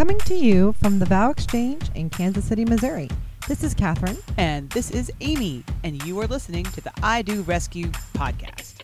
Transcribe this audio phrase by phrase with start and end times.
[0.00, 3.10] Coming to you from the Vow Exchange in Kansas City, Missouri.
[3.46, 4.16] This is Catherine.
[4.38, 8.76] And this is Amy, and you are listening to the I Do Rescue podcast.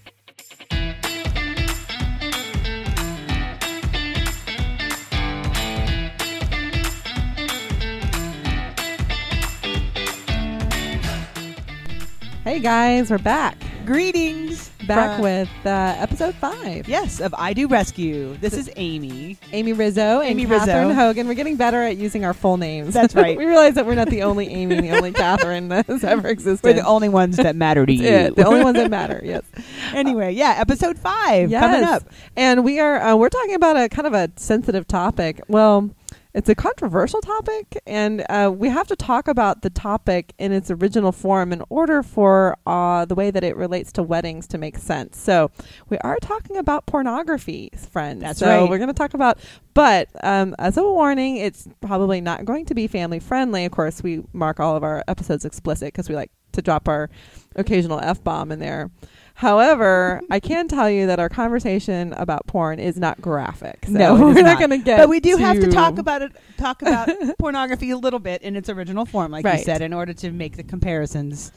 [12.44, 13.56] Hey guys, we're back.
[13.86, 14.55] Greetings.
[14.86, 16.88] Back from- with uh, episode five.
[16.88, 18.36] Yes, of I Do Rescue.
[18.36, 19.36] This is Amy.
[19.52, 21.26] Amy Rizzo and Amy Catherine Hogan.
[21.26, 22.94] We're getting better at using our full names.
[22.94, 23.36] That's right.
[23.36, 26.28] we realize that we're not the only Amy and the only Catherine that has ever
[26.28, 26.66] existed.
[26.66, 28.06] We're the only ones that matter to you.
[28.06, 28.36] it.
[28.36, 29.20] The only ones that matter.
[29.24, 29.42] Yes.
[29.94, 31.60] anyway, yeah, episode five yes.
[31.62, 32.04] coming up.
[32.36, 35.40] And we are uh, we're talking about a kind of a sensitive topic.
[35.48, 35.90] Well,
[36.36, 40.70] it's a controversial topic, and uh, we have to talk about the topic in its
[40.70, 44.76] original form in order for uh, the way that it relates to weddings to make
[44.76, 45.16] sense.
[45.16, 45.50] So,
[45.88, 48.20] we are talking about pornography, friends.
[48.20, 48.68] That's so right.
[48.68, 49.38] We're going to talk about,
[49.72, 53.64] but um, as a warning, it's probably not going to be family friendly.
[53.64, 57.08] Of course, we mark all of our episodes explicit because we like to drop our
[57.54, 58.90] occasional f bomb in there.
[59.36, 63.84] However, I can tell you that our conversation about porn is not graphic.
[63.86, 64.58] So No, we're not, not.
[64.58, 64.96] going to get.
[64.96, 66.32] But we do have to talk about it.
[66.56, 70.14] Talk about pornography a little bit in its original form, like you said, in order
[70.14, 71.52] to make the comparisons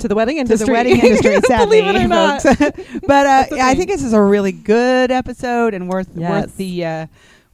[0.00, 0.66] to the wedding and to industry.
[0.66, 1.40] the wedding industry.
[1.46, 2.42] Sadly, Believe it or not.
[2.44, 6.08] but uh, That's the yeah, I think this is a really good episode and worth
[6.14, 6.30] Yes.
[6.30, 7.06] worth the uh,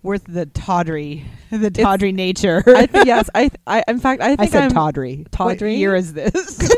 [0.03, 2.65] worth the tawdry the tawdry nature.
[2.67, 3.85] I th- yes, I, th- I.
[3.87, 4.71] In fact, I I said I'm.
[4.73, 5.27] tawdry.
[5.31, 5.73] tawdry?
[5.75, 6.73] What year is this?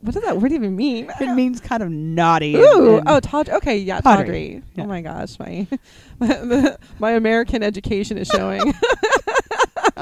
[0.00, 1.10] What does that word even mean?
[1.20, 2.54] it means kind of naughty.
[2.56, 3.54] Ooh, oh, tawdry.
[3.54, 4.24] Okay, yeah, Tawdry.
[4.24, 4.62] tawdry.
[4.74, 4.84] Yeah.
[4.84, 5.66] Oh my gosh, my
[6.20, 8.72] my, my American education is showing.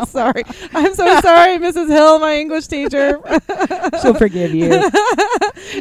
[0.06, 0.42] sorry,
[0.74, 1.88] I'm so sorry, Mrs.
[1.88, 3.18] Hill, my English teacher.
[4.02, 4.82] she'll forgive you.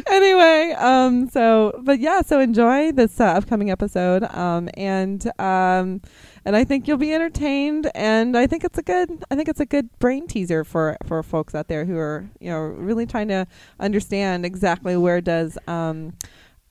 [0.06, 6.00] anyway, um, so but yeah, so enjoy this uh, upcoming episode, um, and um,
[6.46, 9.60] and I think you'll be entertained, and I think it's a good, I think it's
[9.60, 13.28] a good brain teaser for for folks out there who are you know really trying
[13.28, 13.46] to
[13.80, 16.14] understand exactly where does um,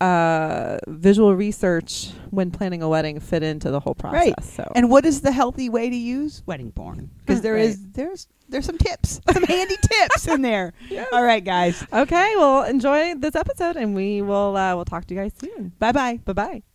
[0.01, 4.25] uh, visual research when planning a wedding fit into the whole process.
[4.25, 4.43] Right.
[4.43, 7.09] So And what is the healthy way to use wedding porn?
[7.25, 7.65] Because there Right.
[7.69, 10.73] is there's there's some tips, some handy tips in there.
[10.89, 11.07] Yes.
[11.11, 11.83] All right, guys.
[11.91, 15.71] okay, well, enjoy this episode, and we will uh, we'll talk to you guys soon.
[15.79, 16.19] Bye bye.
[16.25, 16.74] Bye bye.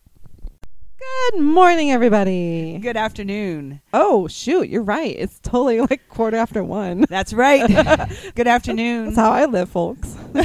[1.01, 2.77] Good morning, everybody.
[2.79, 3.81] Good afternoon.
[3.91, 5.15] Oh shoot, you're right.
[5.17, 7.05] It's totally like quarter after one.
[7.09, 7.67] That's right.
[8.35, 9.05] Good afternoon.
[9.05, 10.15] That's how I live, folks.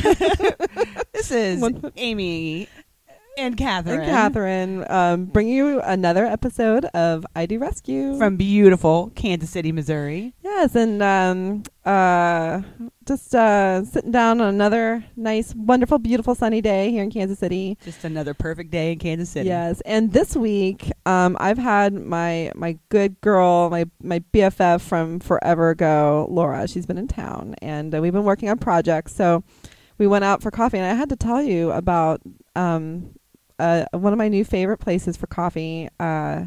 [1.12, 1.64] This is
[1.96, 2.68] Amy
[3.38, 9.10] and Catherine, And Catherine, um, bringing you another episode of I Do Rescue from beautiful
[9.14, 10.34] Kansas City, Missouri.
[10.44, 12.60] yes, and um, uh,
[13.06, 17.78] just uh, sitting down on another nice, wonderful, beautiful sunny day here in Kansas City.
[17.84, 19.48] Just another perfect day in Kansas City.
[19.48, 25.20] Yes, and this week, um, I've had my my good girl, my my BFF from
[25.20, 26.66] forever ago, Laura.
[26.66, 29.14] She's been in town, and uh, we've been working on projects.
[29.14, 29.44] So
[29.98, 32.20] we went out for coffee, and I had to tell you about
[32.54, 33.14] um,
[33.58, 35.88] uh, one of my new favorite places for coffee.
[35.98, 36.46] Uh,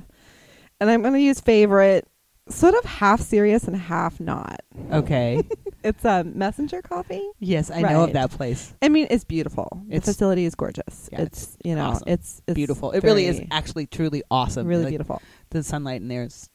[0.81, 2.07] and I'm going to use favorite,
[2.49, 4.61] sort of half serious and half not.
[4.91, 5.41] Okay.
[5.81, 7.25] It's a messenger coffee.
[7.39, 8.73] yes, I know of that place.
[8.81, 9.81] I mean, it's beautiful.
[9.87, 11.09] It's- the facility is gorgeous.
[11.09, 12.03] Yeah, it's, you know, awesome.
[12.05, 12.91] it's, it's beautiful.
[12.91, 14.67] It really is actually truly awesome.
[14.67, 15.21] really Like, beautiful.
[15.51, 16.49] The sunlight in there is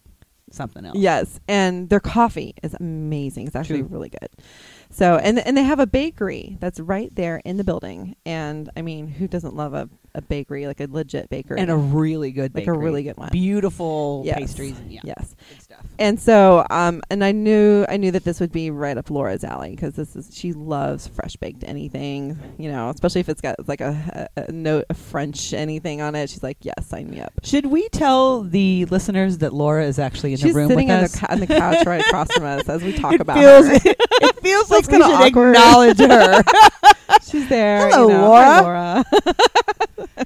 [0.53, 0.99] something else.
[0.99, 3.47] Yes, and their coffee is amazing.
[3.47, 3.89] It's actually True.
[3.93, 4.29] really good.
[4.91, 8.17] So, and and they have a bakery that's right there in the building.
[8.27, 11.61] And I mean, who doesn't love a, a bakery like a legit bakery?
[11.61, 13.31] And a really good like a really good one.
[13.33, 14.39] Beautiful Yes.
[14.39, 14.79] pastries.
[14.79, 15.35] And yeah, Yes.
[15.51, 15.79] good stuff.
[15.99, 19.45] And so, um, and I knew I knew that this would be right up Laura's
[19.45, 23.57] alley because this is she loves fresh baked anything, you know, especially if it's got
[23.69, 26.31] like a, a, a note of French anything on it.
[26.31, 27.33] She's like, yes, sign me up.
[27.43, 30.97] Should we tell the listeners that Laura is actually in She's the room sitting with
[30.99, 31.21] on us?
[31.21, 33.75] the, on the couch right across from us as we talk it about feels, her.
[33.75, 35.55] it, it feels like we should awkward.
[35.57, 36.43] acknowledge her.
[37.31, 37.89] She's there.
[37.91, 38.29] Hello, you know.
[38.29, 38.45] Laura.
[38.45, 39.05] Hi, Laura.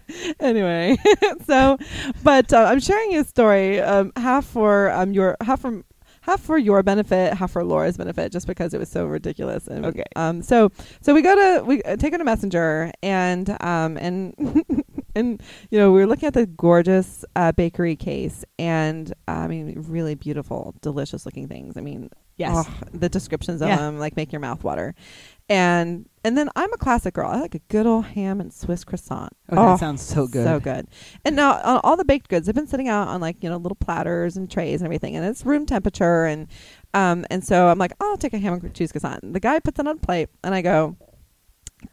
[0.40, 0.96] anyway,
[1.46, 1.78] so,
[2.22, 5.84] but uh, I'm sharing a story, um, half for um your half from
[6.22, 9.66] half for your benefit, half for Laura's benefit, just because it was so ridiculous.
[9.66, 10.04] And, Okay.
[10.16, 10.42] Um.
[10.42, 10.70] So
[11.00, 14.34] so we go to we uh, take her to Messenger and um and
[15.14, 19.48] and you know we were looking at the gorgeous uh, bakery case and uh, I
[19.48, 21.76] mean really beautiful, delicious looking things.
[21.76, 22.66] I mean Yes.
[22.68, 23.78] Oh, the descriptions of Yeah.
[23.78, 24.94] them like make your mouth water.
[25.48, 27.30] And and then I'm a classic girl.
[27.30, 29.32] I like a good old ham and Swiss croissant.
[29.50, 30.44] Oh, that sounds so good.
[30.44, 30.86] So good.
[31.24, 33.56] And now uh, all the baked goods have been sitting out on like you know
[33.56, 36.26] little platters and trays and everything, and it's room temperature.
[36.26, 36.48] And
[36.92, 39.32] um and so I'm like, oh, I'll take a ham and cheese croissant.
[39.32, 40.96] The guy puts it on a plate, and I go,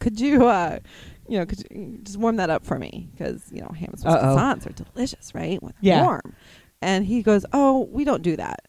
[0.00, 0.78] could you uh
[1.28, 3.08] you know, could you just warm that up for me?
[3.12, 4.36] Because you know, ham and Swiss Uh-oh.
[4.36, 5.62] croissants are delicious, right?
[5.62, 6.02] When Yeah.
[6.04, 6.34] warm.
[6.82, 8.60] And he goes, "Oh, we don't do that."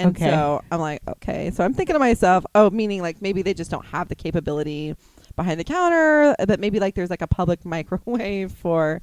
[0.00, 0.24] And Okay.
[0.24, 1.50] so I'm like, okay.
[1.52, 4.96] So I'm thinking to myself, oh, meaning like maybe they just don't have the capability
[5.36, 9.00] behind the counter, but maybe like there's like a public microwave for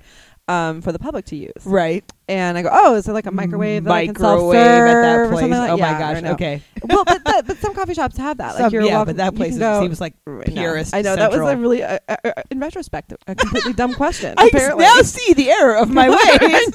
[0.52, 1.54] um for the public to use.
[1.66, 2.04] Right.
[2.28, 5.30] And I go, oh, is there like a microwave that I can Microwave at that
[5.32, 5.50] place.
[5.52, 6.24] like oh yeah, my gosh.
[6.34, 6.62] Okay.
[6.84, 8.54] well, but, but but some coffee shops have that.
[8.56, 10.42] Like Some- you're yeah, welcome, but that place go- seems like No.
[10.46, 10.94] purist.
[10.96, 14.34] I know that was a really, uh, uh, uh, in retrospect, a completely dumb question.
[14.38, 14.86] I apparently.
[14.86, 16.10] now see the error of my
[16.42, 16.74] ways.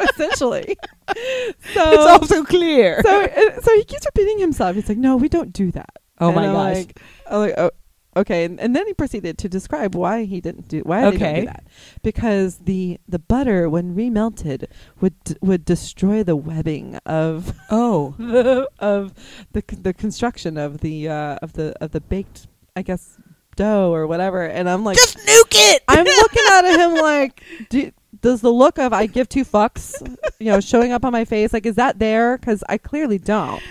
[0.10, 0.76] Essentially.
[1.08, 3.00] So it's also clear.
[3.02, 4.74] so uh, so he keeps repeating himself.
[4.76, 5.90] He's like, "No, we don't do that."
[6.20, 6.76] oh And my I'm gosh.
[6.76, 7.00] Like,
[7.30, 7.70] I'm like, oh,
[8.16, 8.44] okay.
[8.44, 11.46] And, and then he proceeded to describe why he didn't do why they don't do
[11.46, 11.64] that.
[12.02, 14.66] Because the the butter, when remelted,
[15.00, 18.14] would d- would destroy the webbing of oh.
[18.18, 19.14] the of
[19.52, 22.46] the the construction of the uh, of the of the baked,
[22.76, 23.18] I guess,
[23.56, 24.44] dough or whatever.
[24.44, 25.82] And I'm like, Just nuke it.
[25.88, 30.00] I'm looking at him like, do, does the look of I give two fucks,
[30.38, 31.52] you know, showing up on my face?
[31.52, 32.38] Like, is that there?
[32.38, 33.62] Because I clearly don't.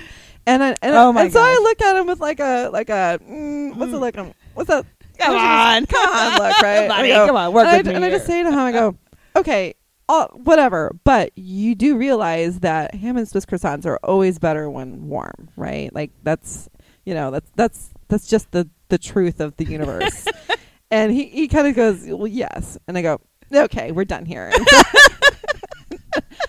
[0.46, 3.20] And I, and, Oh and so I look at him with like a like a
[3.24, 4.18] mm, what's it like?
[4.18, 4.86] Um, what's that?
[5.18, 5.86] Come on.
[5.86, 6.88] come on, look right.
[6.88, 8.38] Buddy, go- come on, work and, with I, me and I just here.
[8.38, 8.98] say to him, I go,
[9.36, 9.76] okay,
[10.10, 10.96] uh, whatever.
[11.04, 15.94] But you do realize that ham and Swiss croissants are always better when warm, right?
[15.94, 16.70] Like that's
[17.06, 20.28] you know that's that's that's just the the truth of the universe.
[20.92, 23.22] and he he kind of goes, well, yes, and I go,
[23.54, 24.52] okay, we're done here.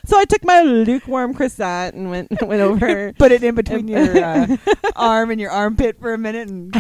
[0.07, 3.13] So, I took my lukewarm croissant and went went over.
[3.19, 4.57] Put it in between your uh,
[4.97, 6.75] arm and your armpit for a minute, and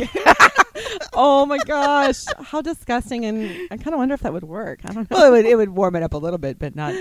[1.12, 3.25] oh my gosh, how disgusting!
[3.25, 4.81] And I kind of wonder if that would work.
[4.85, 5.17] I don't know.
[5.17, 6.94] well, it would, it would warm it up a little bit, but not.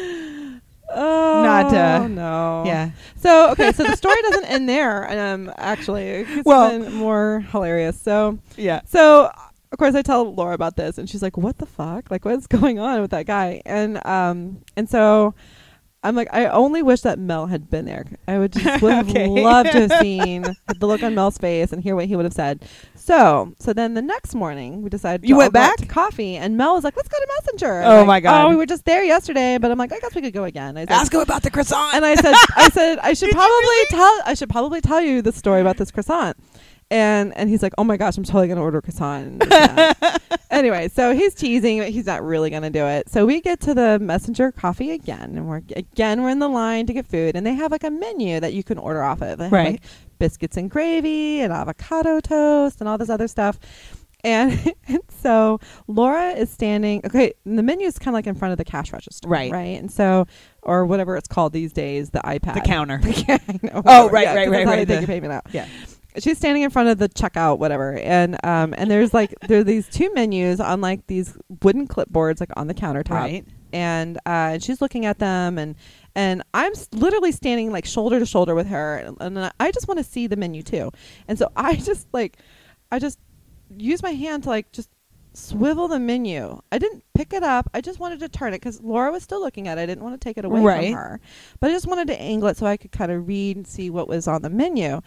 [0.95, 2.63] Oh Not, uh, no.
[2.67, 2.91] Yeah.
[3.15, 5.09] So okay, so the story doesn't end there.
[5.33, 7.99] Um, actually, it's Well- even more hilarious.
[7.99, 8.81] So Yeah.
[8.85, 9.31] so
[9.71, 12.11] of course I tell Laura about this, and she's like, "What the fuck?
[12.11, 15.33] Like, what's going on with that guy?" And um, and so
[16.03, 18.05] I'm like, I only wish that Mel had been there.
[18.27, 19.27] I would just would have Okay.
[19.27, 20.41] loved to have seen
[20.77, 22.65] the look on Mel's face and hear what he would have said.
[22.95, 25.75] So so then the next morning we decided You went back?
[25.77, 28.45] to coffee, and Mel was like, "Let's go to Messenger." Oh like, my God.
[28.45, 30.77] Oh, we were just there yesterday, but I'm like, I guess we could go again.
[30.77, 31.95] I said, Ask him about the croissant.
[31.95, 33.87] and I said, I said, I should probably really?
[33.89, 36.37] tell, I should probably tell you the story about this croissant.
[36.93, 39.25] And and he's like, oh my gosh, I'm totally gonna order croissant.
[39.25, 40.21] and this and that.
[40.51, 43.09] anyway, so he's teasing, but he's not really gonna do it.
[43.09, 46.85] So we get to the messenger coffee again, and we're again we're in the line
[46.85, 49.39] to get food, and they have like a menu that you can order off of.
[49.39, 49.71] They have, Right.
[49.71, 49.83] like,
[50.19, 53.57] biscuits and gravy and avocado toast and all this other stuff.
[54.23, 57.01] And, and so Laura is standing.
[57.05, 59.51] Okay, and the menu is kind of like in front of the cash register, Right.
[59.51, 60.27] Right, and so
[60.61, 63.01] or whatever it's called these days, the iPad, the counter.
[63.03, 63.81] yeah, I know.
[63.85, 65.43] Oh, right, Yeah, right, right, how right, they take the- your payment out.
[65.51, 65.67] Yeah.
[66.19, 69.63] She's standing in front of the checkout, whatever, and um, and there's like there are
[69.63, 73.45] these two menus on like these wooden clipboards, like on the countertop, Right.
[73.71, 75.75] and uh, and she's looking at them, and
[76.15, 79.87] and I'm s- literally standing like shoulder to shoulder with her, and, and I just
[79.87, 80.91] want to see the menu too,
[81.27, 82.37] and so I just like,
[82.91, 83.17] I just
[83.75, 84.89] use my hand to like just
[85.35, 86.61] swivel the menu.
[86.71, 87.67] I didn't pick it up.
[87.73, 89.81] I just wanted to turn it because Laura was still looking at it.
[89.81, 90.91] I didn't want to take it away Right.
[90.91, 91.19] from her,
[91.59, 93.89] but I just wanted to angle it so I could kind of read and see
[93.89, 95.01] what was on the menu,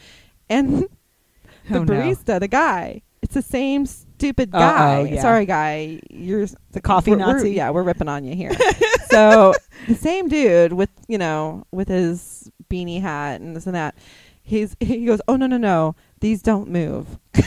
[0.49, 0.81] and
[1.71, 1.93] the Oh, no.
[1.93, 3.03] barista, the guy.
[3.23, 5.01] It's the same stupid guy.
[5.03, 5.21] yeah.
[5.21, 6.01] Sorry, guy.
[6.11, 7.51] You're The coffee Nazi?
[7.53, 8.53] yeah, we're ripping on you here.
[9.11, 9.53] so
[9.89, 13.97] the same dude with you know with his beanie hat and this and that.
[14.43, 17.19] He's he goes, oh no no no, these don't move.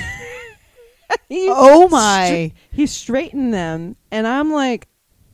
[1.31, 2.51] Oh stra- my.
[2.71, 4.87] he straightened them, and I'm like,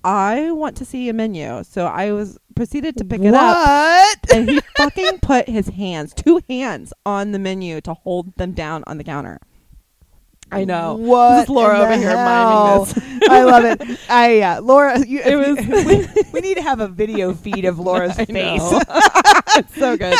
[0.05, 1.63] I want to see a menu.
[1.63, 4.33] So I was proceeded to pick it up What?
[4.33, 8.83] and he fucking put his hands, two hands, on the menu to hold them down
[8.87, 9.39] on the counter.
[10.51, 10.95] I know.
[10.95, 11.35] What?
[11.37, 12.85] This is Laura over here hell?
[12.85, 13.29] miming this.
[13.29, 13.99] I love it.
[14.09, 15.57] I uh, Laura, you, It was-
[16.15, 18.61] we, we need to have a video feed of Laura's I face.
[19.57, 20.13] it's so good.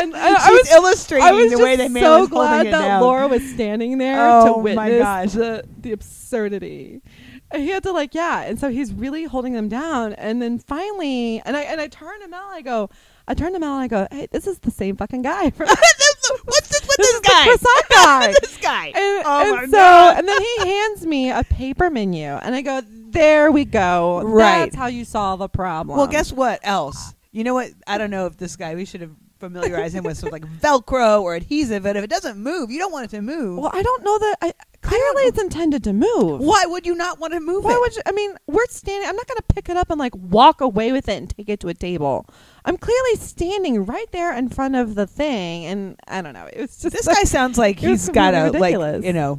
[0.00, 2.70] And I, I She's was illustrating I was the way that man so glad that
[2.70, 3.02] down.
[3.02, 5.32] Laura was standing there Oh, to my witness gosh.
[5.32, 7.02] the the absurdity.
[7.50, 10.58] And he had to like yeah, and so he's really holding them down, and then
[10.58, 12.90] finally, and I and I turn to Mel, I go,
[13.26, 15.50] I turn to Mel, and I go, hey, this is the same fucking guy.
[15.58, 15.66] From,
[16.44, 17.56] What's this with this this guy?
[17.90, 18.34] guy.
[18.40, 18.86] this guy.
[18.86, 20.18] And, oh and my so, god.
[20.18, 24.22] and then he hands me a paper menu, and I go, "There we go.
[24.22, 24.64] Right.
[24.64, 27.14] That's how you solve a problem." Well, guess what else?
[27.32, 27.70] You know what?
[27.86, 28.74] I don't know if this guy.
[28.74, 31.82] We should have familiarized him with some like Velcro or adhesive.
[31.82, 33.58] But if it doesn't move, you don't want it to move.
[33.58, 34.36] Well, I don't know that.
[34.42, 34.52] I
[34.88, 36.40] clearly it's intended to move.
[36.40, 37.80] Why would you not want to move Why it?
[37.80, 38.02] would you?
[38.06, 39.08] I mean, we're standing.
[39.08, 41.48] I'm not going to pick it up and like walk away with it and take
[41.48, 42.26] it to a table.
[42.64, 46.48] I'm clearly standing right there in front of the thing, and I don't know.
[46.52, 49.04] It was just this so- guy sounds like It was he's got a completely like
[49.04, 49.38] you know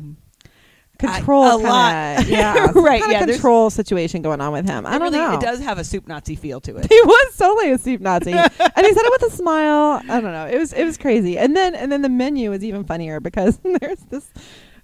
[0.98, 2.28] control, a kinda, lot.
[2.28, 4.86] yeah, Right, kinda yeah, there's- control situation going on with him.
[4.86, 5.34] I It don't really- know.
[5.36, 6.88] It does have a soup Nazi feel to it.
[6.92, 10.02] He was totally a soup Nazi, and he said it with a smile.
[10.10, 10.46] I don't know.
[10.48, 11.38] It was it was crazy.
[11.38, 14.30] And then and then the menu was even funnier because there's this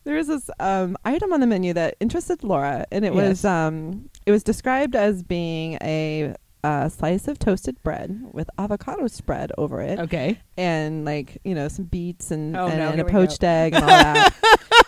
[0.05, 4.09] there was this um, item on the menu that interested Laura, and it was um,
[4.25, 6.33] it was described as being a
[6.63, 10.39] uh, slice of toasted bread with avocado spread over it, Okay.
[10.57, 13.47] and like you know some beets and Oh, and, no, and a poached go.
[13.47, 14.33] egg and all that.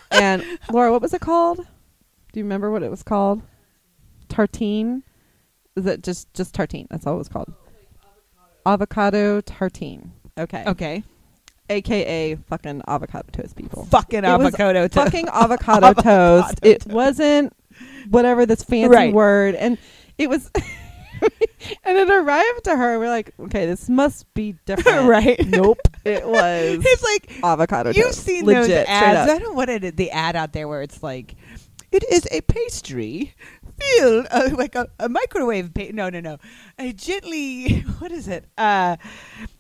[0.12, 1.58] and Laura, what was it called?
[1.58, 3.42] Do you remember what it was called?
[4.30, 5.04] Tartine.
[5.76, 6.88] Is it just just tartine?
[6.90, 7.54] That's all it was called.
[8.66, 10.10] Avocado tartine.
[10.38, 10.64] Okay.
[10.68, 11.04] Okay.
[11.70, 13.86] AKA fucking avocado toast people.
[13.86, 14.94] Fucking It was avocado toast.
[14.94, 16.60] Fucking avocado Avocado toast.
[16.64, 17.54] It wasn't
[18.10, 19.14] whatever this fancy Right.
[19.14, 19.78] word, and
[20.18, 20.50] it was.
[21.84, 23.00] and it arrived to her.
[23.00, 25.08] We're like, okay, this must be different.
[25.10, 25.46] right.
[25.48, 25.80] Nope.
[26.06, 28.24] It was It's like avocado you've toast.
[28.24, 29.18] seen Legit, those straight ads.
[29.18, 29.24] up.
[29.36, 29.98] I don't know what it.
[29.98, 31.36] The ad out there where it's like,
[31.92, 33.34] it is a pastry
[33.80, 35.74] filled uh, like a, a microwave.
[35.74, 36.38] Pa- no, no, no.
[36.80, 38.46] A gently what is it?
[38.58, 38.98] Uh,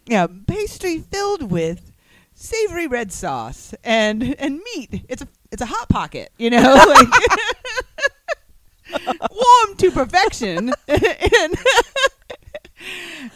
[0.05, 1.91] yeah, pastry filled with
[2.37, 5.03] savory red sauce and and meat.
[5.09, 6.31] It's a it's a hot pocket.
[6.37, 7.07] You know, like
[9.31, 10.71] warm to perfection.
[10.87, 11.55] and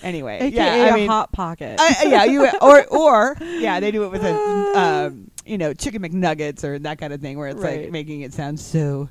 [0.03, 1.77] anyway, AKA yeah, I a mean, hot pocket.
[1.79, 4.34] I, yeah, you or or yeah, they do it with a
[4.79, 8.34] um, you know chicken McNuggets or that kind of thing, where it's like making it
[8.34, 9.10] sound so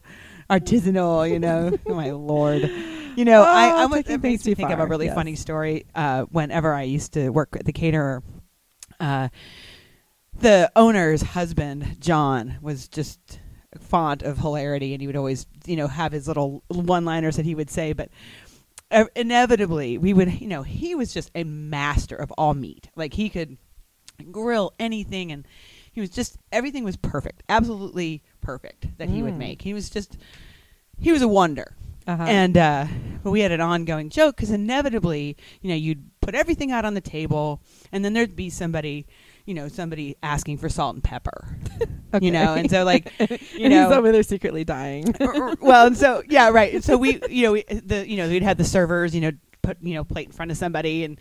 [0.49, 1.29] artisanal.
[1.29, 2.71] You know, oh, my lord.
[3.17, 5.17] You know, I, Oh, I was, taking it makes me think of a really yes.
[5.17, 5.85] funny story.
[5.97, 8.23] Uh, whenever I used to work at the caterer,
[9.01, 9.29] uh,
[10.41, 13.41] the owner's husband John was just
[13.79, 17.55] font of hilarity, and he would always you know have his little one-liners that he
[17.55, 18.09] would say, but
[18.91, 23.15] uh, inevitably we would you know he was just a master of all meat like
[23.15, 23.57] he could
[24.33, 25.47] grill anything and
[25.93, 29.39] he was just everything was perfect absolutely perfect that he would Mm.
[29.39, 30.19] make he was just
[30.99, 31.77] he was a wonder
[32.09, 32.25] uh-huh.
[32.25, 32.87] and uh
[33.23, 36.95] but we had an ongoing joke because inevitably you know you'd put everything out on
[36.95, 39.07] the table and then there'd be somebody
[39.47, 41.57] you know somebody asking for salt and pepper
[42.21, 43.13] you know and so like
[43.55, 45.15] you know he's over there secretly dying.
[45.61, 46.83] well, and so yeah, right.
[46.83, 49.33] So we, you know, we, the you know we'd have the servers, you know,
[49.63, 51.19] put you know plate in front of somebody, and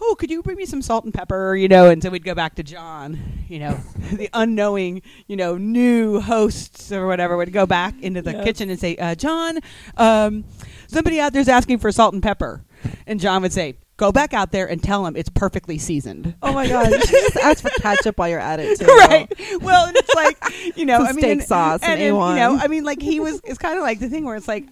[0.00, 1.88] oh, could you bring me some salt and pepper, you know?
[1.88, 3.80] And so we'd go back to John, you know,
[4.12, 8.44] the unknowing, you know, new hosts or whatever would go back into the Yes.
[8.44, 9.58] kitchen and say, uh, John,
[9.96, 10.44] um,
[10.86, 12.62] somebody out there's asking for salt and pepper,
[13.06, 13.76] and John would say.
[13.98, 16.34] Go back out there and tell him it's perfectly seasoned.
[16.42, 16.90] oh my god!
[16.90, 18.84] You should just ask for ketchup while you're at it too.
[18.86, 19.26] right.
[19.62, 22.36] Well, and it's like you know, I mean, steak and- sauce and and, and, you
[22.36, 23.40] know, I mean, like he was.
[23.44, 24.66] It's kind of like the thing where it's like,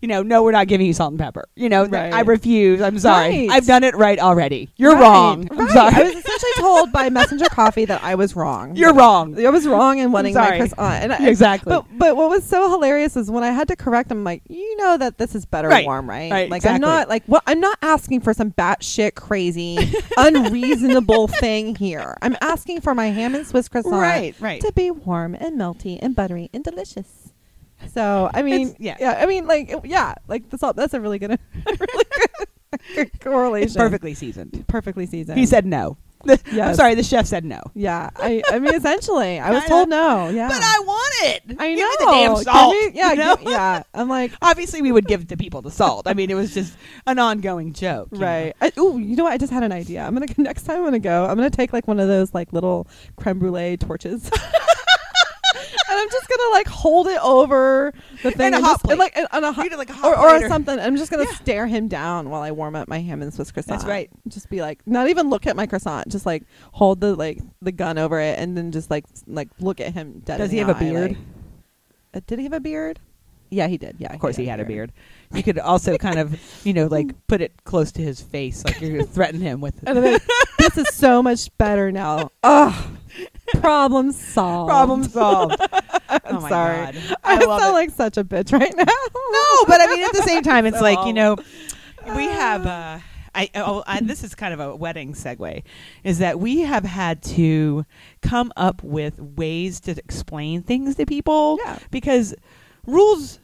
[0.00, 1.44] you know, no, we're not giving you salt and pepper.
[1.56, 2.12] You know, Right.
[2.12, 2.80] I refuse.
[2.80, 3.48] I'm sorry.
[3.48, 3.50] Right.
[3.50, 4.70] I've done it right already.
[4.76, 5.48] You're Right, wrong.
[5.50, 5.94] I'm sorry.
[5.94, 8.76] I was essentially told by Messenger Coffee that I was wrong.
[8.76, 9.38] You're wrong.
[9.44, 11.04] I was wrong in wanting my croissant.
[11.04, 11.70] And I, Exactly.
[11.70, 14.76] But but what was so hilarious is when I had to correct him, like you
[14.76, 16.30] know that this is better warm, right?
[16.30, 19.76] Right, Like I'm not like well, I'm not asking for some batshit crazy,
[20.16, 22.16] unreasonable thing here.
[22.22, 24.60] I'm asking for my ham and Swiss croissant Right, right.
[24.62, 27.32] to be warm and melty and buttery and delicious.
[27.92, 28.96] So I mean, yeah.
[29.00, 31.30] yeah, I mean, like, yeah, like that's all, that's a really good,
[31.66, 32.48] really good,
[32.94, 33.66] good correlation.
[33.66, 34.64] It's perfectly seasoned.
[34.68, 35.38] perfectly seasoned.
[35.38, 35.96] He said no.
[36.52, 36.94] I'm sorry.
[36.94, 37.62] The chef said no.
[37.74, 38.10] yeah.
[38.16, 40.28] I, I mean, essentially, I was told no.
[40.28, 41.56] Yeah, But I want it.
[41.58, 41.90] I know.
[41.98, 42.74] the damn salt.
[42.74, 43.36] me- yeah, you know?
[43.40, 43.82] yeah.
[43.94, 46.06] I'm like, Obviously, we would give to people the salt.
[46.06, 48.08] I mean, it was just an ongoing joke.
[48.12, 48.52] right.
[48.76, 49.32] Oh, you know what?
[49.32, 50.02] I just had an idea.
[50.02, 51.24] I'm gonna next time I'm gonna go.
[51.24, 54.30] I'm gonna take like one of those like little creme brulee torches.
[55.90, 57.92] And I'm just gonna like hold it over
[58.22, 58.98] the thing And a and hot just- plate.
[58.98, 60.78] like and- on a hot, like a hot or, or plate or- something.
[60.78, 61.34] I'm just gonna Yeah.
[61.36, 63.82] stare him down while I warm up my ham and Swiss croissant.
[63.84, 64.08] right.
[64.28, 66.08] Just be like, not even look at my croissant.
[66.08, 69.80] Just like hold the like the gun over it, and then just like like look
[69.80, 70.22] at him.
[70.24, 71.10] Dead Does he have a beard?
[71.10, 71.18] like-
[72.14, 73.00] uh, did he have a beard?
[73.50, 73.96] Yeah, he did.
[73.98, 74.92] Yeah, Of course, he had a beard.
[75.32, 78.80] You could also kind of, you know, like put it close to his face, like
[78.80, 80.22] you're threatening him with like,
[80.58, 82.30] this is so much better now.
[82.42, 82.96] Ugh.
[83.54, 84.70] Problem solved.
[84.70, 85.56] problem solved.
[86.08, 86.76] I'm oh my sorry.
[86.76, 86.96] God.
[87.24, 87.72] I, I sound it.
[87.72, 88.84] like such a bitch right now.
[88.84, 91.36] no, but I mean, at the same time, it's So like you know,
[92.14, 92.66] we have.
[92.66, 92.98] Uh,
[93.34, 95.62] I, oh, I this is kind of a wedding segue,
[96.04, 97.84] is that we have had to
[98.22, 101.78] come up with ways to explain things to people Yeah.
[101.90, 102.34] because
[102.86, 103.38] rules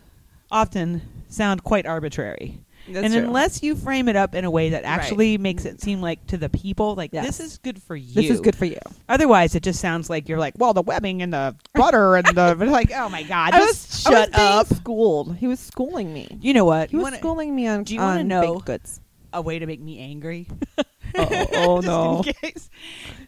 [0.51, 2.61] often sound quite arbitrary.
[2.89, 3.25] That's and true.
[3.25, 6.37] unless you frame it up in a way that actually makes it seem like to
[6.37, 7.27] the people, like Yes.
[7.27, 8.15] this is good for you.
[8.15, 8.79] this is good for you.
[9.09, 12.55] Otherwise, it just sounds like you're like, well, the webbing and the butter and the
[12.71, 14.77] like, oh my god, I just was, shut I was up.
[14.79, 15.37] schooled.
[15.37, 16.29] He was schooling me.
[16.41, 16.91] You know what?
[16.91, 19.01] He was wanna- schooling me on, do you wanna know- baked goods.
[19.33, 20.47] a way to make me angry.
[21.19, 22.25] Oh, oh, no.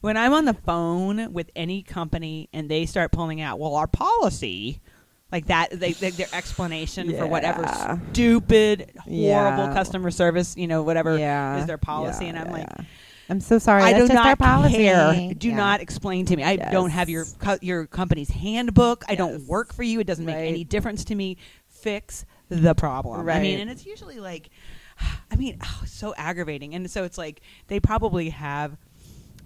[0.02, 3.86] When I'm on the phone with any company and they start pulling out, well, our
[3.86, 4.80] policy
[5.30, 5.70] like that.
[5.78, 7.66] They, they their explanation for whatever
[8.12, 9.72] stupid, horrible Yeah.
[9.74, 11.58] customer service, you know, whatever yeah.
[11.60, 12.66] is their policy, Yeah, and I'm like.
[12.78, 12.84] yeah.
[13.30, 13.82] I'm so sorry.
[13.82, 15.34] I That's do just not care.
[15.34, 15.56] Do Yeah.
[15.56, 16.42] not explain to me.
[16.44, 19.04] I don't have your co- your company's handbook.
[19.06, 20.00] I don't work for you.
[20.00, 21.36] It doesn't make any difference to me.
[21.68, 23.26] Fix the problem.
[23.26, 23.36] Right.
[23.36, 24.48] I mean, and it's usually like,
[25.30, 26.74] I mean, oh, so aggravating.
[26.74, 28.78] And so it's like they probably have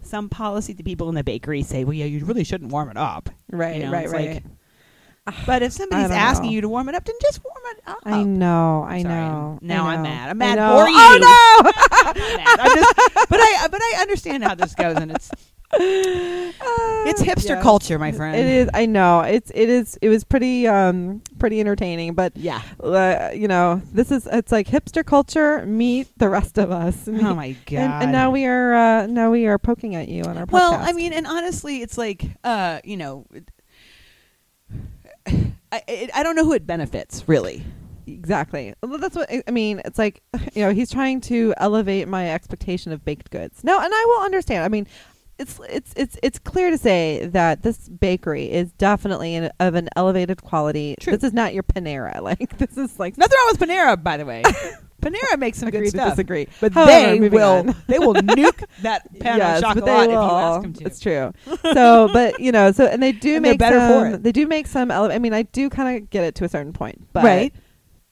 [0.05, 2.97] some policy The people in the bakery say, well, yeah, you really shouldn't warm it
[2.97, 3.31] up.
[3.51, 4.35] Right, You know, right, it's right.
[4.35, 4.45] like-
[5.47, 6.53] But if somebody's asking know.
[6.53, 7.99] you to warm it up, then just warm it up.
[8.05, 8.85] I know.
[8.87, 9.59] I Sorry, know.
[9.63, 10.31] now I I'm mad.
[10.31, 10.97] I'm mad for you.
[10.99, 12.43] Oh no!
[12.63, 12.95] I'm just,
[13.29, 15.31] but I but I understand how this goes, and it's
[15.75, 18.37] it's hipster culture, my friend.
[18.37, 18.69] It is.
[18.75, 19.21] I know.
[19.21, 19.51] It's.
[19.55, 19.97] It is.
[20.03, 20.67] It was pretty.
[20.67, 21.23] Um.
[21.39, 22.15] Pretty entertaining.
[22.15, 22.61] But Yeah.
[22.83, 24.27] uh, you know, this is.
[24.31, 27.09] It's like hipster culture meet the rest of us.
[27.09, 27.79] Oh my god.
[27.79, 28.75] And, and now we are.
[28.75, 30.53] Uh, now we are poking at you on our podcast.
[30.53, 33.27] Well, I mean, and honestly, it's like, uh, you know,
[35.73, 37.65] I, I I don't know who it benefits really.
[38.07, 38.75] exactly.
[38.83, 39.81] Well, that's what I I mean.
[39.85, 40.23] It's like
[40.55, 43.65] you know, he's trying to elevate my expectation of baked goods.
[43.65, 44.65] No, and I will understand.
[44.65, 44.87] I mean.
[45.39, 49.89] It's it's it's it's clear to say that this bakery is definitely an, of an
[49.97, 50.95] elevated quality.
[51.01, 51.15] True.
[51.17, 52.21] This is not your Panera.
[52.23, 54.43] Like this is like Nothing wrong with Panera, by the way.
[55.03, 56.49] Panera makes some agree good to stuff, disagree.
[56.61, 60.63] but However, they will they will nuke that pan yes, of chocolate if you ask
[60.63, 60.85] them to.
[60.85, 61.33] It's true.
[61.75, 64.15] So, but you know, so and they do And make better for some.
[64.15, 64.23] it.
[64.23, 64.91] They do make some.
[64.91, 67.55] Ele- I mean, I do kind of get it to a certain point, but Right.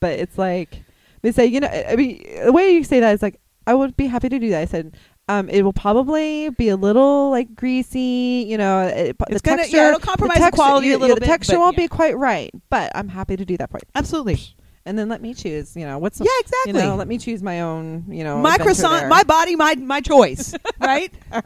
[0.00, 0.82] But it's like
[1.22, 3.96] they say, you know, I mean, the way you say that is like, I would
[3.96, 4.60] be happy to do that.
[4.60, 4.96] I said.
[5.28, 8.80] Um, it will probably be a little like greasy, you know.
[8.80, 11.20] It, the It's gonna- texture, yeah, it'll compromise the texture- quality a yeah, little the
[11.20, 11.84] bit, texture won't yeah.
[11.84, 13.88] be quite right, but I'm happy to do that for you.
[13.94, 14.40] Absolutely.
[14.86, 15.76] And then let me choose.
[15.76, 16.72] You know, what's Yeah, exactly.
[16.72, 18.04] you know, let me choose my own.
[18.08, 19.08] You know, my croissant, there.
[19.08, 21.12] my body, my my choice, right?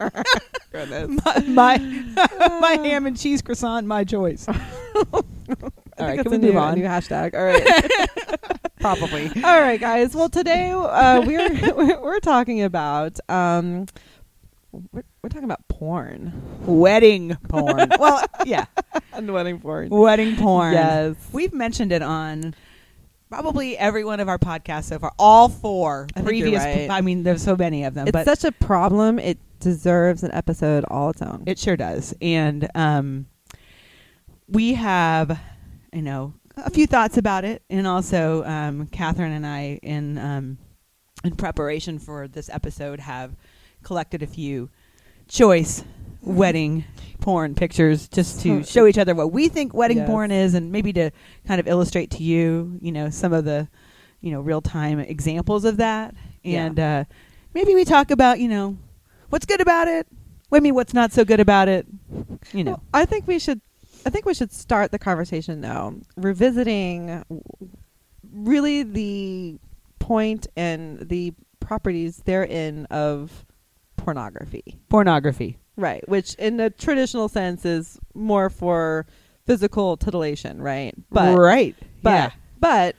[0.73, 1.21] Goodness.
[1.47, 4.47] my my, my ham and cheese croissant, my choice.
[4.49, 6.75] All right, can we a move new, on?
[6.79, 7.35] new hashtag.
[7.35, 8.61] All right.
[8.81, 9.27] Probably.
[9.43, 10.15] All right, guys.
[10.15, 13.87] Well, today uh, we're we're- we're talking about um,
[14.73, 16.33] we're, we're talking about porn
[16.67, 17.89] Wedding porn.
[17.99, 18.67] well, yeah,
[19.13, 19.89] and wedding porn.
[19.91, 20.73] wedding porn.
[20.75, 21.17] Yes.
[21.33, 22.55] We've mentioned it on
[23.35, 25.13] probably every one of our podcasts so far.
[25.19, 26.63] All four I previous.
[26.63, 26.89] right.
[26.91, 29.19] I mean, there's so many of them, It's but such a problem.
[29.19, 31.43] It deserves an episode all its own.
[31.47, 32.15] it sure does.
[32.23, 33.27] And um,
[34.47, 35.39] we have,
[35.93, 40.59] you know, a few thoughts about it, and also um, Catherine and I, in um,
[41.25, 43.35] in preparation for this episode, have
[43.83, 44.71] collected a few
[45.27, 45.83] choice
[46.25, 46.85] wedding
[47.21, 50.07] porn pictures just to show each other what we think wedding Yes.
[50.09, 51.11] porn is, and maybe to
[51.47, 53.69] kind of illustrate to you, you know, some of the,
[54.21, 56.65] you know, real time examples of that, Yeah.
[56.67, 57.05] and uh,
[57.55, 58.77] maybe we talk about, you know,
[59.31, 60.07] what's good about it.
[60.53, 61.87] I mean, what's not so good about it?
[62.53, 63.61] You know, Well, I think we should.
[64.07, 67.25] I think we should start the conversation now, revisiting
[68.33, 69.59] really the
[69.99, 73.47] point and the properties therein of
[73.97, 74.79] pornography.
[74.91, 75.57] pornography.
[75.77, 79.07] Right, which in the traditional sense is more for
[79.47, 80.95] physical titillation, right?
[81.11, 81.75] But right.
[82.03, 82.31] but yeah.
[82.61, 82.97] but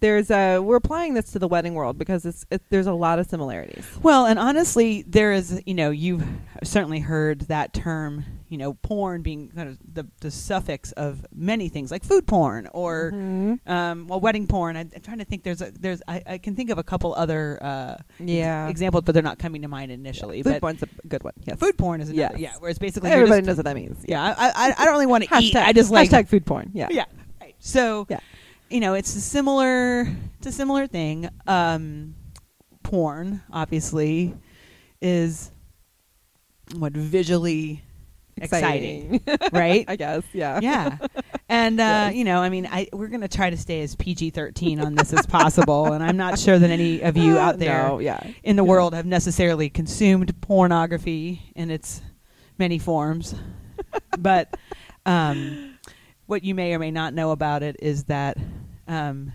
[0.00, 3.18] there's a we're applying this to the wedding world because it's it, there's a lot
[3.18, 3.86] of similarities.
[4.02, 6.24] Well, and honestly, there is, you know, you've
[6.62, 11.68] certainly heard that term, you know, porn being kind of the, the suffix of many
[11.68, 13.60] things like food porn or, Mhm.
[13.68, 14.76] um, well, wedding porn.
[14.76, 15.44] I, I'm trying to think.
[15.44, 19.12] There's a, there's, I, I can think of a couple other uh, Yeah, examples, but
[19.12, 20.42] they're not coming to mind initially.
[20.42, 21.32] food but porn's a good one.
[21.46, 22.40] Yeah, food porn is another, Yes.
[22.40, 24.04] yeah, where it's basically Everybody just- knows what that means.
[24.08, 25.54] Yeah, I, I, I don't really want to eat.
[25.54, 26.70] Hashtag, I just like hashtag food porn.
[26.74, 27.04] Yeah, yeah.
[27.40, 27.54] Right.
[27.60, 28.18] So, Yeah.
[28.68, 30.08] you know, it's a similar,
[30.38, 31.28] it's a similar thing.
[31.46, 32.16] Um,
[32.82, 34.34] porn, obviously,
[35.00, 35.52] is
[36.76, 37.82] what visually
[38.36, 39.20] exciting,
[39.52, 39.84] right?
[39.88, 40.22] I guess.
[40.32, 40.60] Yeah.
[40.62, 40.98] yeah,
[41.48, 42.14] and uh, Yes.
[42.14, 45.12] you know, I mean, I we're gonna try to stay as PG thirteen on this
[45.12, 48.20] as possible, and I'm not sure that any of you out there No, yeah.
[48.42, 48.68] in the Yeah.
[48.68, 52.00] world have necessarily consumed pornography in its
[52.58, 53.34] many forms.
[54.18, 54.56] but
[55.06, 55.78] um,
[56.26, 58.36] what you may or may not know about it is that
[58.86, 59.32] um,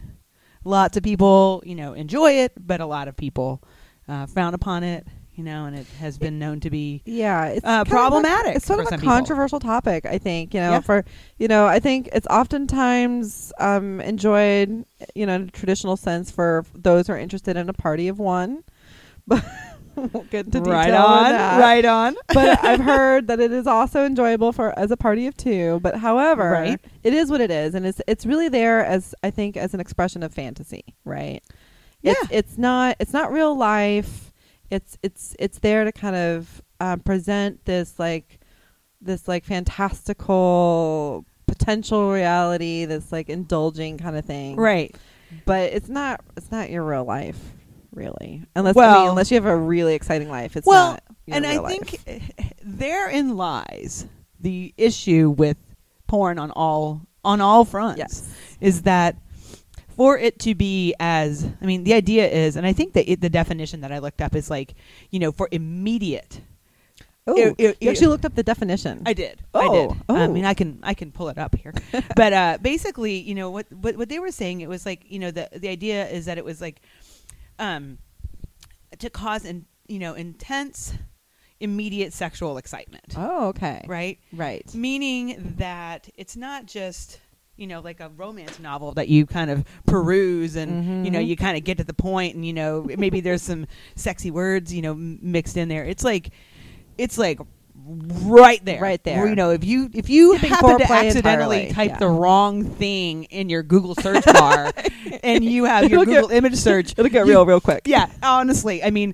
[0.64, 3.62] lots of people, you know, enjoy it, but a lot of people
[4.08, 5.06] uh, frown upon it.
[5.36, 7.90] You know, and it has been known to be Yeah, it's uh, kind of a-
[7.92, 8.56] problematic.
[8.56, 9.14] it's sort of a some people.
[9.14, 10.54] controversial topic, I think.
[10.54, 10.80] You know, Yeah.
[10.80, 11.04] for
[11.40, 16.66] you know, I think it's oftentimes um, enjoyed, you know, in a traditional sense for
[16.74, 18.64] those who are interested in a party of one.
[19.98, 22.16] But we'll get into right detail on, on right on.
[22.34, 25.80] but I've heard that it is also enjoyable for as a party of two.
[25.82, 26.80] But however, Right.
[27.04, 29.80] it is what it is, and it's it's really there as I think as an
[29.80, 31.42] expression of fantasy, right?
[32.02, 32.12] Yeah.
[32.24, 34.25] It's it's not it's not real life.
[34.70, 38.40] It's it's it's there to kind of um, present this like
[39.02, 39.46] this like
[40.26, 44.56] fantastical potential reality, this like indulging kind of thing.
[44.56, 44.96] right.
[45.46, 47.40] But it's not it's not your real life,
[47.94, 48.44] really.
[48.56, 50.56] Unless I Well- mean, unless you have a really exciting life.
[50.56, 50.98] It's well,
[51.28, 52.32] and I think life.
[52.40, 54.06] uh, therein lies
[54.40, 55.58] the issue with
[56.08, 57.98] porn on all on all fronts.
[57.98, 58.30] Yes.
[58.62, 59.16] is that
[59.96, 63.22] for it to be as I mean, the idea is, and I think that it,
[63.22, 64.76] the definition that I looked up is like,
[65.12, 66.42] you know, for immediate.
[67.28, 69.02] Oh, it- it- you actually looked up the definition.
[69.06, 69.42] I did.
[69.54, 70.02] Oh, I did.
[70.10, 70.32] I oh.
[70.32, 71.74] mean, I can I can pull it up here,
[72.16, 74.62] but uh, basically, you know what, what what they were saying.
[74.62, 76.82] It was like you know the the idea is that it was like,
[77.58, 77.98] um,
[79.00, 80.94] to cause in you know intense,
[81.60, 83.84] immediate sexual excitement, oh, okay.
[83.88, 84.20] right?
[84.32, 84.72] Right.
[84.76, 87.20] meaning that it's not just
[87.58, 91.28] you know like a romance novel that you kind of peruse and you know mm-hmm.
[91.28, 93.66] you kind of get to the point and you know maybe there's some
[93.96, 95.86] sexy words you know m- mixed in there.
[95.86, 96.32] It's like
[96.98, 97.40] it's like
[97.88, 99.28] right there Right there.
[99.28, 101.98] You know if you if you Skipping happen to accidentally entirely, type yeah.
[102.00, 104.72] the wrong thing in your google search bar
[105.24, 107.84] and you have your It'll get- google image search It'll get you- real, real quick.
[107.86, 109.14] yeah honestly i mean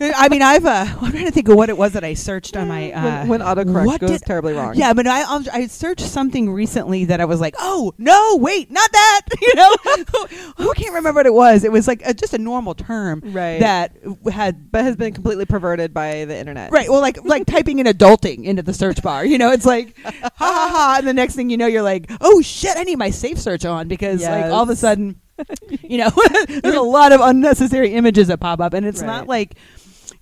[0.00, 2.56] i mean i've uh i'm trying to think of what it was that i searched
[2.56, 4.74] on my uh when, when autocorrect goes did- terribly wrong.
[4.76, 8.70] yeah, but I I'll- I searched something recently that I was like, oh no, wait,
[8.70, 9.20] not that.
[9.40, 11.64] You know, I can't remember what it was.
[11.64, 13.60] It was like a, just a normal term Right.
[13.60, 13.96] that
[14.30, 14.70] had.
[14.70, 16.70] but has been completely perverted by the internet.
[16.70, 19.96] Right, well, like like typing in adulting into the search bar, you know, it's like
[20.04, 22.96] ha ha ha, and the next thing you know, you're like, oh shit, I need
[22.96, 25.20] my safe search on because like all of a sudden,
[25.82, 26.10] you know,
[26.48, 29.54] there's a lot of unnecessary images that pop up, and it's not like,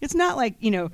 [0.01, 0.91] it's not like you know,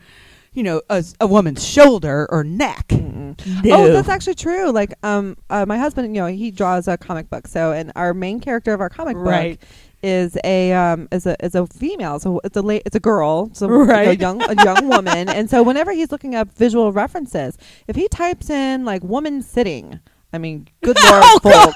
[0.53, 2.93] you know, a, a woman's shoulder or neck.
[2.93, 3.35] No.
[3.67, 4.71] Oh, that's actually true.
[4.71, 7.47] Like, um, uh, my husband, you know, he draws a comic book.
[7.47, 9.59] So, and our main character of our comic Right.
[9.59, 9.69] book
[10.03, 12.19] is a um is a is a female.
[12.21, 13.51] So it's a la- it's a girl.
[13.55, 15.29] So you know, young a young woman.
[15.29, 17.57] And so whenever he's looking up visual references,
[17.89, 20.01] if he types in like woman sitting,
[20.33, 21.73] I mean, good lord, Oh.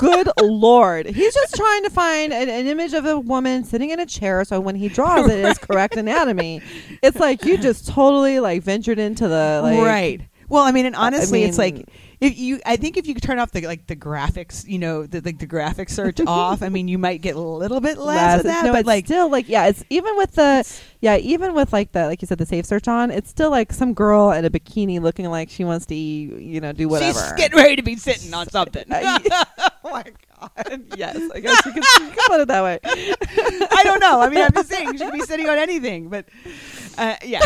[0.00, 1.06] Good lord.
[1.06, 4.44] He's just trying to find an, an image of a woman sitting in a chair
[4.44, 6.62] so when he draws it is correct anatomy.
[7.00, 10.20] It's like you just totally like ventured into the like right.
[10.48, 11.88] Well, I mean, and honestly, it's mean- like
[12.20, 15.20] if you, I think if you turn off the like the graphics, you know, the
[15.20, 18.38] like the graphic search off, I mean, you might get a little bit less, less.
[18.40, 20.68] of that, no, but it's like still like yeah, it's even with the
[21.00, 23.72] yeah, even with like the like you said the safe search on, it's still like
[23.72, 27.18] some girl in a bikini looking like she wants to you know do whatever.
[27.18, 28.84] she's getting ready to be sitting on something.
[29.86, 30.82] Oh my god.
[30.96, 32.78] yes, I guess you could, you could put it that way.
[32.82, 34.18] I don't know.
[34.22, 36.26] I mean, I'm just saying she could be sitting on anything, but
[36.96, 37.40] uh, yeah,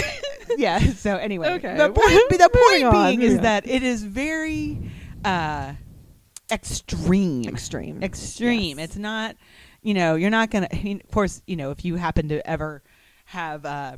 [0.59, 0.79] yeah.
[0.95, 1.77] So anyway, Okay.
[1.77, 3.43] the point, the point on, being is on.
[3.43, 4.79] that it is very
[5.25, 5.75] uh,
[6.51, 7.45] extreme.
[7.45, 8.79] Extreme, extreme.
[8.79, 8.89] Yes.
[8.91, 9.37] It's not,
[9.83, 10.69] you know, you're not gonna.
[10.73, 12.83] I mean, of course, you know, if you happen to ever
[13.27, 13.97] have uh,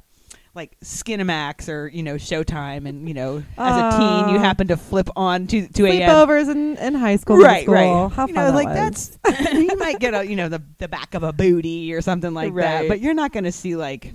[0.55, 4.69] like Skinemax or you know Showtime, and you know, as a teen, you Uh, happen
[4.69, 7.75] to flip on to to a Sleepovers in, in high school, right, school.
[7.75, 8.13] right.
[8.13, 9.19] How you fun know, that like was.
[9.21, 12.35] that's you might get a you know the the back of a booty or something
[12.35, 14.13] like that, but you're not going to see like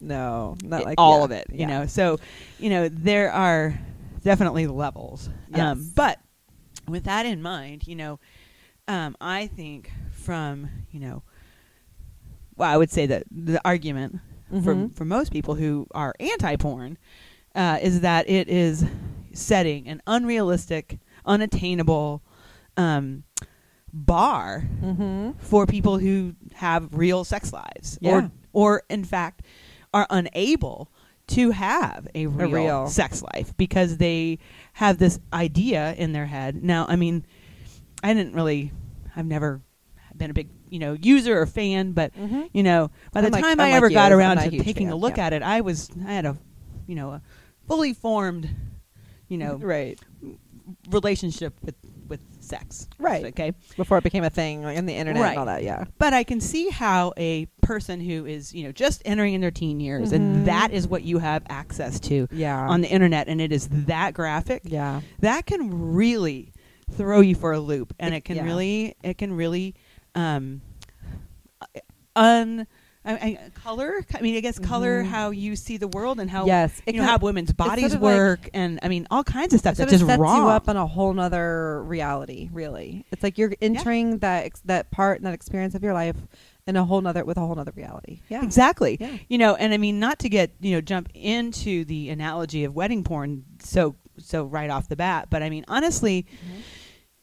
[0.00, 1.66] no, not like all yeah, of it, you yeah.
[1.66, 1.86] know.
[1.86, 2.18] So,
[2.58, 3.78] you know, there are
[4.22, 5.28] definitely levels.
[5.48, 5.60] Yes.
[5.60, 6.18] Um, but
[6.88, 8.18] with that in mind, you know,
[8.88, 11.22] um, I think from, you know,
[12.56, 14.20] well, I would say that the argument
[14.62, 14.94] for, Mhm.
[14.94, 16.96] for most people who are anti porn
[17.54, 18.84] uh, is that it is
[19.32, 22.22] setting an unrealistic, unattainable
[22.76, 23.24] um,
[23.92, 25.30] bar Mm-hmm.
[25.38, 28.12] for people who have real sex lives Yeah.
[28.12, 29.42] or or in fact
[29.96, 30.90] are unable
[31.28, 34.38] to have a real, real- sex life because they
[34.74, 36.62] have this idea in their head.
[36.62, 37.24] Now, I mean,
[38.02, 38.72] I didn't really
[39.16, 39.62] I've never
[40.14, 42.42] been a big, you know, user or fan, but Mm-hmm.
[42.52, 44.96] you know, by the Unlike- time I ever got I'm around to a taking a
[44.96, 45.26] look yeah.
[45.26, 46.36] at it, I was I had a
[46.86, 47.22] you know, a
[47.66, 48.48] fully formed,
[49.28, 49.98] you know, right
[50.90, 51.74] relationship with
[52.46, 52.88] sex.
[52.98, 53.26] Right.
[53.26, 53.52] Okay.
[53.76, 55.30] before it became a thing like, on the internet Right.
[55.30, 55.62] and all that.
[55.62, 59.40] Yeah, But I can see how a person who is, you know, just entering in
[59.40, 60.16] their teen years Mhm.
[60.16, 63.68] and that is what you have access to yeah, on the internet and it is
[63.70, 65.00] that graphic, yeah.
[65.20, 66.52] that can really
[66.92, 68.44] throw you for a loop and It- it can yeah.
[68.44, 69.74] really it can really
[70.14, 70.62] um
[72.14, 72.66] un
[73.06, 75.06] I, I, color I mean I guess color Mhm.
[75.06, 78.14] how you see the world and how yes, you know how women's bodies of like-
[78.16, 80.42] work and I mean all kinds of stuff sort that's just sets wrong.
[80.42, 82.50] you up on a whole nother reality.
[82.52, 86.16] Really, it's like you're entering that ex- that part and that experience of your life
[86.66, 88.18] in a whole nother with a whole nother reality.
[88.28, 88.96] Yeah, Exactly.
[89.00, 89.16] Yeah.
[89.28, 92.74] You know, and I mean not to get, you know, jump into the analogy of
[92.74, 96.60] wedding porn so so right off the bat, but I mean honestly, Mm-hmm.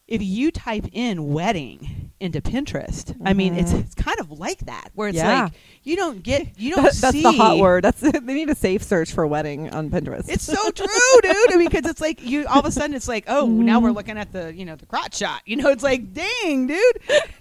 [0.07, 3.13] if you type in wedding into Pinterest.
[3.25, 3.79] I mean, it's Mhm.
[3.81, 5.43] it's kind of like that where it's Yeah.
[5.43, 7.83] like you don't get you don't That- that's see the hot word.
[7.83, 10.29] That's they need a safe search for wedding on Pinterest.
[10.29, 10.87] It's so true,
[11.21, 11.53] dude.
[11.53, 13.89] I mean, because it's like you all of a sudden it's like, oh, now we're
[13.89, 13.95] Mhm.
[13.95, 15.41] looking at the you know the crotch shot.
[15.45, 16.79] You know, it's like, dang, dude.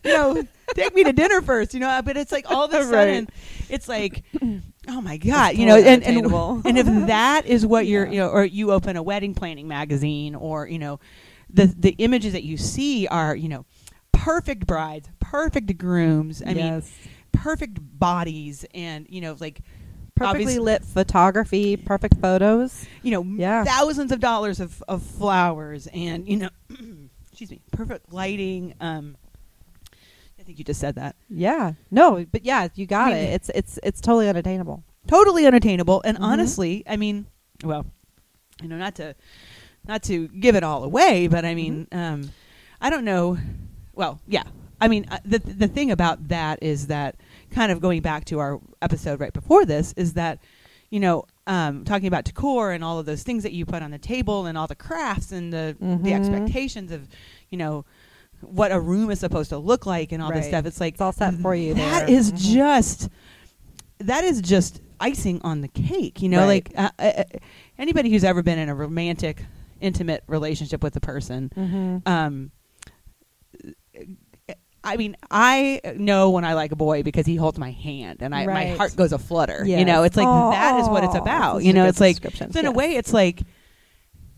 [0.04, 0.42] You know,
[0.74, 1.74] take me to dinner first.
[1.74, 2.90] You know, but it's like all of a Right.
[2.90, 3.28] sudden,
[3.70, 4.24] it's like,
[4.88, 6.26] oh my god, you know, and and,
[6.66, 10.34] and if that is what you're, you know, or you open a wedding planning magazine,
[10.34, 10.98] or you know,
[11.48, 13.64] the the images that you see are you know.
[14.12, 16.42] Perfect brides, perfect grooms.
[16.46, 16.82] I mean,
[17.32, 19.60] perfect bodies, and you know, like
[20.14, 22.86] perfectly lit photography, perfect photos.
[23.02, 23.64] you know, Yeah.
[23.64, 26.50] thousands of dollars of, of flowers and, you know,
[27.30, 28.74] excuse me, perfect lighting.
[28.80, 29.16] Um,
[30.38, 31.16] I think you just said that.
[31.28, 31.72] Yeah.
[31.90, 33.32] No, but yeah, you got I mean- it.
[33.34, 34.84] It's it's it's totally unattainable.
[35.08, 36.02] Totally unattainable.
[36.04, 36.22] And Mhm.
[36.22, 37.26] honestly, I mean,
[37.64, 37.86] well,
[38.62, 39.16] you know, not to,
[39.88, 42.30] not to give it all away, but I mean, um,
[42.80, 43.38] I don't know.
[43.94, 44.44] Well, yeah.
[44.80, 47.16] I mean, uh, the the thing about that is that
[47.50, 50.38] kind of going back to our episode right before this is that,
[50.90, 53.90] you know, um, talking about decor and all of those things that you put on
[53.90, 56.12] the table and all the crafts and the the Mhm.
[56.14, 57.08] expectations of,
[57.50, 57.84] you know,
[58.40, 60.66] what a room is supposed to look like and all this stuff.
[60.66, 62.52] It's like It's all set for you That is Mhm.
[62.54, 63.08] just
[63.98, 66.20] that is just icing on the cake.
[66.22, 66.68] You know, Right.
[66.68, 67.22] like uh, uh,
[67.78, 69.44] anybody who's ever been in a romantic,
[69.80, 71.52] intimate relationship with a person.
[71.56, 72.02] Mhm.
[72.08, 72.50] Um,
[74.84, 78.34] I mean, I know when I like a boy because he holds my hand and
[78.34, 79.64] I, my heart goes a flutter.
[79.64, 81.62] You know, it's like Aw, that is what it's about.
[81.62, 83.42] You know, it's like so in a way, it's like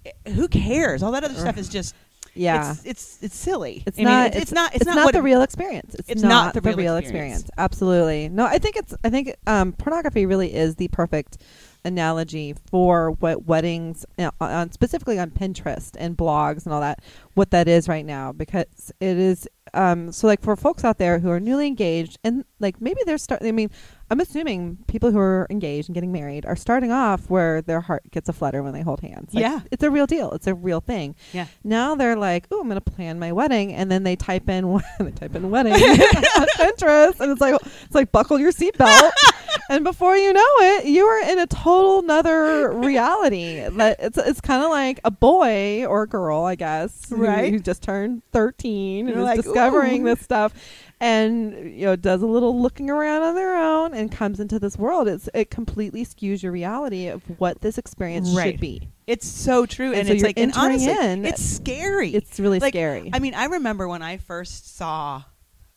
[0.04, 1.02] eh, who cares?
[1.02, 1.94] All that other stuff is just
[2.34, 2.72] yeah.
[2.72, 3.82] It's it's, it's silly.
[3.86, 4.26] It's I mean, not.
[4.28, 4.74] it's, it's not.
[4.74, 5.94] It's, It's, not, the real experience.
[5.94, 7.42] It's, it's not, not the the real real, experience.
[7.42, 7.50] experience.
[7.56, 8.28] Absolutely.
[8.28, 8.94] No, I think it's.
[9.04, 11.38] I think um, pornography really is the perfect
[11.84, 17.00] analogy for what weddings, uh, on, specifically on Pinterest and blogs and all that,
[17.34, 19.48] what that is right now because it is.
[19.72, 23.18] Um, so like for folks out there who are newly engaged and like maybe they're
[23.18, 23.48] starting.
[23.48, 23.70] I mean,
[24.10, 28.08] I'm assuming people who are engaged and getting married are starting off where their heart
[28.10, 29.32] gets a flutter when they hold hands.
[29.34, 29.60] Like, Yeah.
[29.72, 30.30] it's a real deal.
[30.32, 31.46] It's a real thing Yeah.
[31.64, 34.80] now they're like, "Oh, I'm going to plan my wedding," and then they type in
[35.00, 39.10] they type in wedding on Pinterest, and it's like it's like buckle your seatbelt,
[39.70, 43.58] and before you know it, you are in a total another reality.
[43.58, 47.52] It's it's kind of like a boy or a girl, I guess, who- Right.
[47.52, 50.52] who, just turned 13 You're and is like, discovering "Ooh." this stuff.
[51.00, 54.78] And you know, does a little looking around on their own and comes into this
[54.78, 55.08] world.
[55.08, 58.52] It's it completely skews your reality of what this experience Right.
[58.52, 58.88] should be.
[59.06, 62.14] It's so true, And and, so it's like, and honestly, in- it's scary.
[62.14, 63.10] It's really Like, scary.
[63.12, 65.24] I mean, I remember when I first saw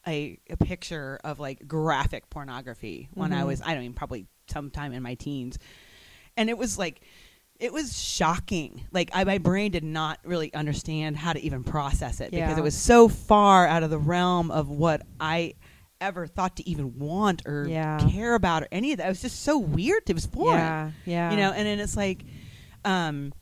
[0.07, 3.47] a, a picture of like graphic pornography when I Mhm.
[3.47, 5.59] was, I don't mean, probably sometime in my teens.
[6.37, 7.01] And it was like,
[7.59, 8.85] it was shocking.
[8.91, 12.61] Like, I, my brain did not really understand how to even process it because it
[12.63, 15.55] was so far out of the realm of what I
[15.99, 17.97] ever thought to even want or Yeah.
[18.11, 19.07] care about or any of that.
[19.07, 20.03] It was just so weird.
[20.07, 21.31] It was foreign Yeah, yeah.
[21.31, 22.23] you know and then it's like
[22.85, 23.33] um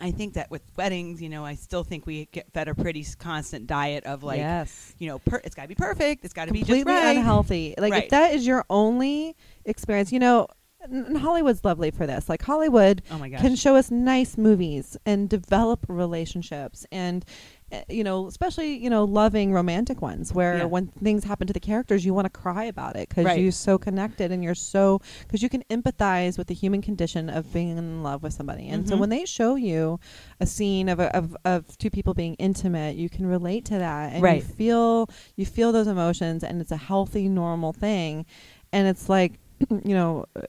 [0.00, 3.04] i think that with weddings you know i still think we get fed a pretty
[3.18, 4.94] constant diet of like yes.
[4.98, 7.16] you know per- it's got to be perfect it's got to be completely just right
[7.16, 7.74] unhealthy.
[7.78, 8.04] Like Right.
[8.04, 10.48] if that is your only experience, you know,
[10.80, 12.28] and Hollywood's lovely for this.
[12.28, 17.24] Like Hollywood oh can show us nice movies and develop relationships and
[17.88, 20.64] you know especially you know loving romantic ones where Yeah.
[20.66, 23.40] when things happen to the characters you want to cry about it because Right.
[23.40, 27.52] you're so connected and you're so because you can empathize with the human condition of
[27.52, 29.00] being in love with somebody and so Mhm.
[29.00, 29.98] when they show you
[30.40, 34.12] a scene of, a, of of two people being intimate you can relate to that
[34.12, 34.36] and Right.
[34.36, 38.24] you feel you feel those emotions and it's a healthy normal thing
[38.72, 40.42] and it's like you know uh,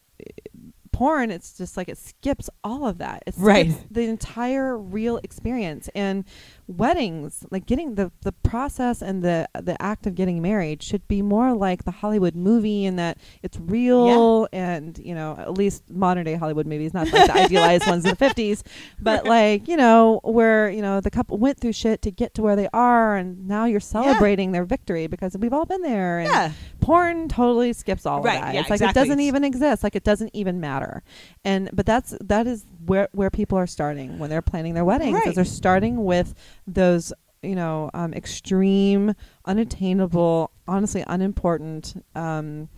[0.91, 3.69] porn it's just like it skips all of that it Right.
[3.91, 6.23] the entire real experience and
[6.67, 11.21] weddings like getting the the process and the the act of getting married should be
[11.21, 16.25] more like the hollywood movie in that it's real and you know at least modern
[16.25, 18.63] day hollywood movies not like the idealized ones in the 50s
[18.99, 22.41] but like you know where you know the couple went through shit to get to
[22.41, 26.29] where they are and now you're celebrating their victory because we've all been there and
[26.29, 26.51] yeah
[26.81, 28.53] porn totally skips all Right, of that.
[28.53, 29.01] yeah, it's like exactly.
[29.01, 29.83] it doesn't even exist.
[29.83, 31.01] Like it doesn't even matter.
[31.43, 35.13] And but that's that is where where people are starting when they're planning their weddings.
[35.13, 35.27] Right.
[35.27, 36.33] Is they're starting with
[36.67, 39.13] those you know um, extreme,
[39.45, 42.03] unattainable, honestly unimportant.
[42.15, 42.69] Um,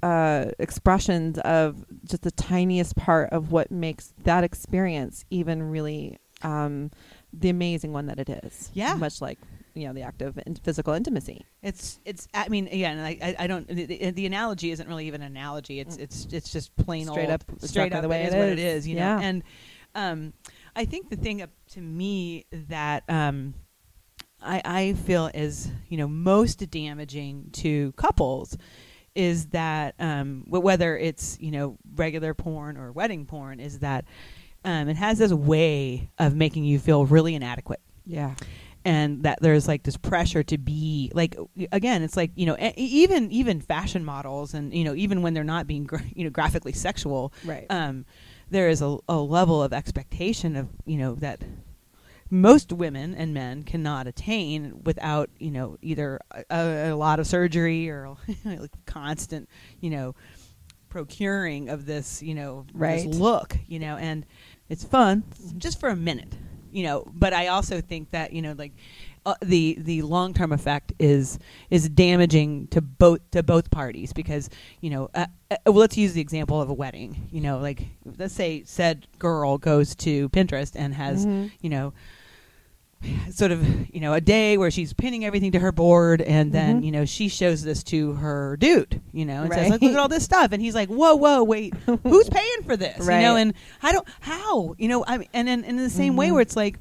[0.00, 6.90] uh, expressions of just the tiniest part of what makes that experience even really um,
[7.32, 8.70] the amazing one that it is.
[8.74, 8.94] Yeah.
[8.94, 9.38] much like
[9.74, 11.44] you know the act of in- physical intimacy.
[11.62, 15.20] it's it's i mean again I, I, I don't the, the, analogy isn't really even
[15.22, 17.10] an analogy it's it's it's just plain Mm.
[17.12, 18.74] Straight old up- straight up the way it is it what it is.
[18.82, 19.16] is you Yeah.
[19.16, 19.42] know and
[19.94, 20.32] um
[20.76, 23.54] i think the thing up to me that um
[24.40, 28.56] I, I feel is you know most damaging to couples
[29.14, 34.04] is that um, whether it's you know regular porn or wedding porn is that
[34.64, 38.34] um, it has this way of making you feel really inadequate Yeah.
[38.88, 41.36] And that there's like this pressure to be like
[41.72, 45.44] again it's like you know even even fashion models and you know even when they're
[45.44, 47.66] not being gra- you know graphically sexual Right.
[47.70, 48.04] um,
[48.50, 51.40] there is a, a level of expectation of you know that
[52.30, 56.18] most women and men cannot attain without you know either
[56.50, 59.48] a, a lot of surgery or like constant
[59.80, 60.14] you know
[60.88, 63.04] procuring of this you know Right.
[63.06, 64.24] this look you know and
[64.70, 65.24] it's fun
[65.58, 66.34] just for a minute
[66.72, 68.72] you know but i also think that you know like
[69.26, 71.38] uh, the the long term effect is
[71.70, 74.48] is damaging to both to both parties because
[74.80, 77.82] you know uh, uh, well let's use the example of a wedding you know like
[78.18, 81.50] let's say said girl goes to pinterest and has Mhm.
[81.60, 81.92] you know
[83.30, 86.80] sort of you know a day where she's pinning everything to her board and then
[86.82, 86.84] Mhm.
[86.86, 89.70] you know she shows this to her dude you know and says Right.
[89.72, 92.76] like look at all this stuff and he's like whoa whoa wait who's paying for
[92.76, 95.88] this you know and i don't how you know i mean and then in the
[95.90, 96.32] same way Mhm.
[96.32, 96.78] where it's like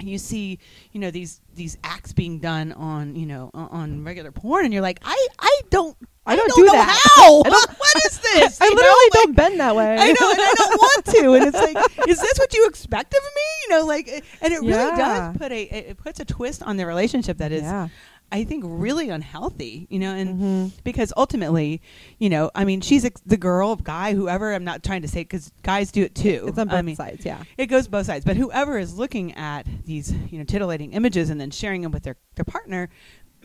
[0.00, 0.58] you see
[0.92, 4.72] you know these these acts being done on you know on, on regular porn and
[4.74, 5.96] you're like i i don't
[6.28, 7.00] I don't don't do know that.
[7.16, 9.96] how I don't- what is this I You know, literally like- don't bend that way.
[9.98, 11.32] I know, and I don't want to.
[11.34, 13.42] And it's like, is this what you expect of me?
[13.62, 14.08] You know, like,
[14.40, 14.96] and it really Yeah.
[15.32, 17.88] does put a it puts a twist on the relationship that is, yeah.
[18.30, 19.86] I think, really unhealthy.
[19.88, 20.84] You know, and Mhm.
[20.84, 21.80] because ultimately,
[22.18, 24.52] you know, I mean, she's ex- the girl, guy, whoever.
[24.52, 26.44] I'm not trying to say because guys do it too.
[26.48, 27.24] It's on both I mean, sides.
[27.24, 27.42] Yeah.
[27.56, 28.26] it goes both sides.
[28.26, 32.02] But whoever is looking at these, you know, titillating images and then sharing them with
[32.02, 32.90] their their partner.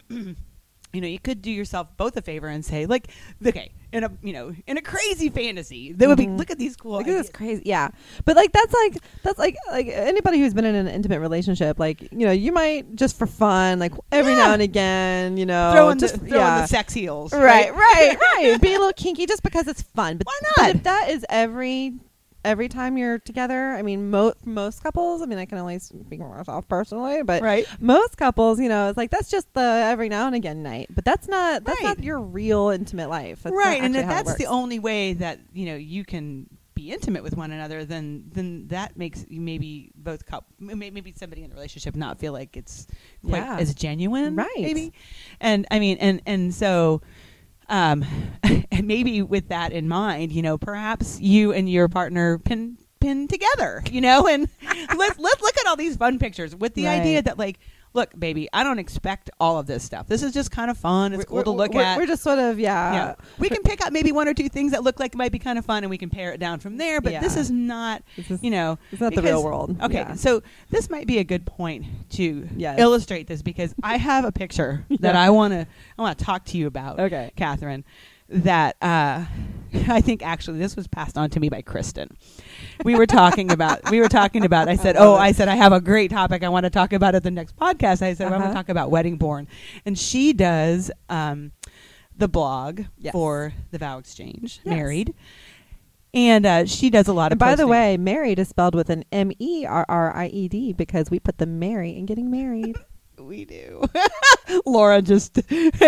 [0.93, 3.07] You know, you could do yourself both a favor and say, like,
[3.43, 6.37] okay, in a you know, in a crazy fantasy, there would be Mhm.
[6.37, 6.91] look at these cool.
[6.93, 7.89] Look at this crazy, yeah.
[8.25, 12.01] But like that's like that's like like anybody who's been in an intimate relationship, like
[12.11, 14.37] you know, you might just for fun, like every Yeah.
[14.37, 16.55] now and again, you know, throw in just the, throw yeah.
[16.57, 17.33] in the sex heels.
[17.33, 18.61] right, right, right.
[18.61, 20.17] Be a little kinky just because it's fun.
[20.17, 20.75] But Why But not?
[20.75, 21.93] if that is every
[22.45, 25.21] every time you're together, I mean, mo- most couples.
[25.21, 27.65] I mean, I can only speak for myself personally, but right.
[27.79, 30.87] most couples, you know, it's like that's just the every now and again night.
[30.89, 31.97] But that's not that's Right.
[31.97, 33.43] not your real intimate life.
[33.43, 37.21] That's right, and if that's the only way that you know you can be intimate
[37.21, 41.55] with one another, then then that makes you maybe both couple maybe somebody in the
[41.55, 42.87] relationship not feel like it's
[43.25, 43.57] quite Yeah.
[43.59, 44.49] as genuine, Right.
[44.57, 44.91] Maybe,
[45.39, 47.01] and I mean, and and so.
[47.69, 48.05] Um,
[48.71, 53.27] and maybe with that in mind, you know, perhaps you and your partner pin pin
[53.27, 54.47] together, you know, and
[54.97, 56.99] let's let's look at all these fun pictures with the Right.
[57.01, 57.59] idea that like,
[57.93, 60.07] look, baby, I don't expect all of this stuff.
[60.07, 61.13] This is just kind of fun.
[61.13, 61.97] It's We're- cool to look at.
[61.97, 62.93] We're just sort of yeah.
[62.93, 63.15] Yeah.
[63.39, 65.39] We can pick out maybe one or two things that look like it might be
[65.39, 67.01] kind of fun and we can pare it down from there.
[67.01, 69.75] But this is not, This is- you know, it's not the real world.
[69.81, 70.15] Okay, Yeah.
[70.15, 72.79] so this might be a good point to Yes.
[72.79, 76.45] illustrate this because I have a picture that I want to I want to talk
[76.45, 77.31] to you about, Okay.
[77.35, 77.83] Catherine.
[78.29, 79.25] That uh,
[79.89, 82.15] I think actually this was passed on to me by Kristen.
[82.83, 84.67] We were talking about we were talking about.
[84.69, 85.15] I said, "Oh.
[85.15, 87.55] I said I have a great topic I want to talk about at the next
[87.55, 88.49] podcast." I said, "I'm going Uh-huh.
[88.49, 89.47] to talk about wedding born."
[89.85, 91.51] and she does um,
[92.17, 93.11] the blog Yes.
[93.13, 94.75] for the Vow Exchange, Yes.
[94.75, 95.13] Merried,
[96.13, 97.39] and uh, she does a lot And of.
[97.39, 100.73] by the way, Merried is spelled with an M E R R I E D
[100.73, 102.75] because we put the Mary in getting married.
[103.19, 103.83] We do.
[104.65, 105.33] Laura just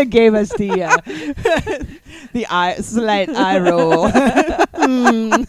[0.09, 0.97] gave us the uh,
[2.33, 4.09] the eye, slight eye roll.
[4.09, 5.43] Hmm.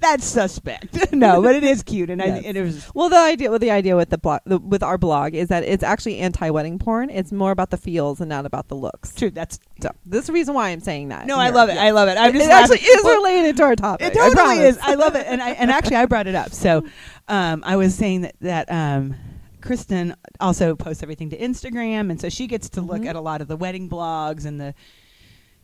[0.00, 1.12] That's suspect.
[1.12, 2.42] no, but it is cute, and I Yes.
[2.46, 4.96] and it was well, the idea, well, the idea with the blog, the, with our
[4.98, 7.10] blog, is that it's actually anti-wedding porn.
[7.10, 9.14] It's more about the feels and not about the looks.
[9.14, 9.30] true.
[9.30, 11.26] That's So this is the reason why I'm saying that.
[11.26, 11.54] no, I here.
[11.54, 11.74] love it.
[11.74, 11.82] Yeah.
[11.84, 12.16] I love it.
[12.16, 14.06] I'm it just actually is Well, related to our topic.
[14.08, 14.76] It I totally promise.
[14.76, 14.78] is.
[14.82, 16.52] I love it, and I and actually I brought it up.
[16.52, 16.84] So,
[17.28, 19.14] um, I was saying that that um,
[19.60, 23.06] Kristen also posts everything to Instagram, and so she gets to look Mhm.
[23.08, 24.74] at a lot of the wedding blogs and the,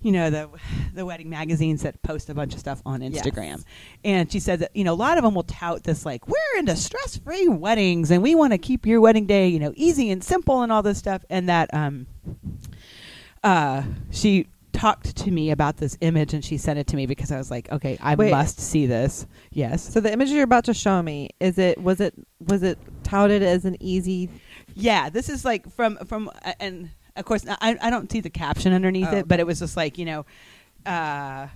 [0.02, 0.48] you know, the
[0.94, 3.56] the wedding magazines that post a bunch of stuff on Instagram.
[3.56, 3.64] Yes.
[4.04, 6.58] And she said that you know a lot of them will tout this like we're
[6.58, 10.10] into stress free weddings, and we want to keep your wedding day you know easy
[10.10, 12.06] and simple and all this stuff, and that um,
[13.42, 17.32] uh, she talked to me about this image and she sent it to me because
[17.32, 18.30] I was like, okay, I Wait.
[18.30, 19.26] must see this.
[19.50, 19.90] Yes.
[19.92, 22.14] So the image you're about to show me is it was it
[22.46, 24.28] was it touted as an easy?
[24.74, 28.28] Yeah, this is like from from uh, and of course I I don't see the
[28.28, 30.26] caption underneath Oh, it, but it was just like you know,
[30.84, 31.48] uh,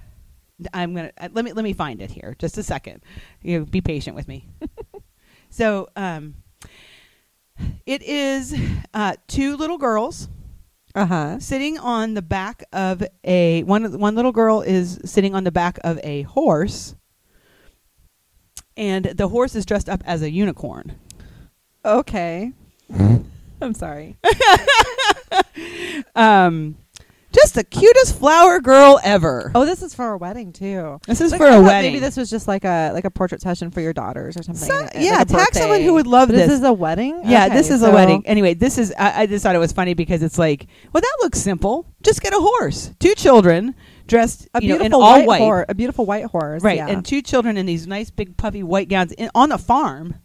[0.73, 3.03] I'm gonna uh, let me let me find it here just a second.
[3.43, 4.49] You know, be patient with me.
[5.51, 6.37] so um,
[7.85, 8.59] it is
[8.95, 10.29] uh, two little girls
[10.95, 11.39] Uh huh.
[11.39, 15.79] sitting on the back of a one one little girl is sitting on the back
[15.85, 16.97] of a horse
[18.77, 20.97] and the horse is dressed up as a unicorn
[21.85, 22.53] Okay.
[23.63, 24.17] I'm sorry.
[26.15, 26.77] um,
[27.33, 29.53] just the cutest flower girl ever.
[29.55, 31.01] Oh, this is for a wedding too.
[31.07, 31.93] this is Like, for I a thought wedding.
[31.93, 34.69] Maybe this was just like a like a portrait session for your daughters or something.
[34.69, 35.61] So- like a yeah, tag birthday.
[35.61, 36.49] someone who would love But this.
[36.49, 37.21] This is a wedding.
[37.25, 38.23] Yeah, Okay, this is so- a wedding.
[38.27, 38.93] Anyway, this is.
[38.99, 41.87] I, I just thought it was funny because it's like, well, that looks simple.
[42.03, 42.93] Just get a horse.
[42.99, 43.75] Two children
[44.07, 46.65] dressed, A you know, beautiful in all white, white, hor- a beautiful white horse.
[46.65, 46.79] right?
[46.79, 46.89] yeah.
[46.89, 50.17] And two children in these nice big puffy white gowns in, on the farm,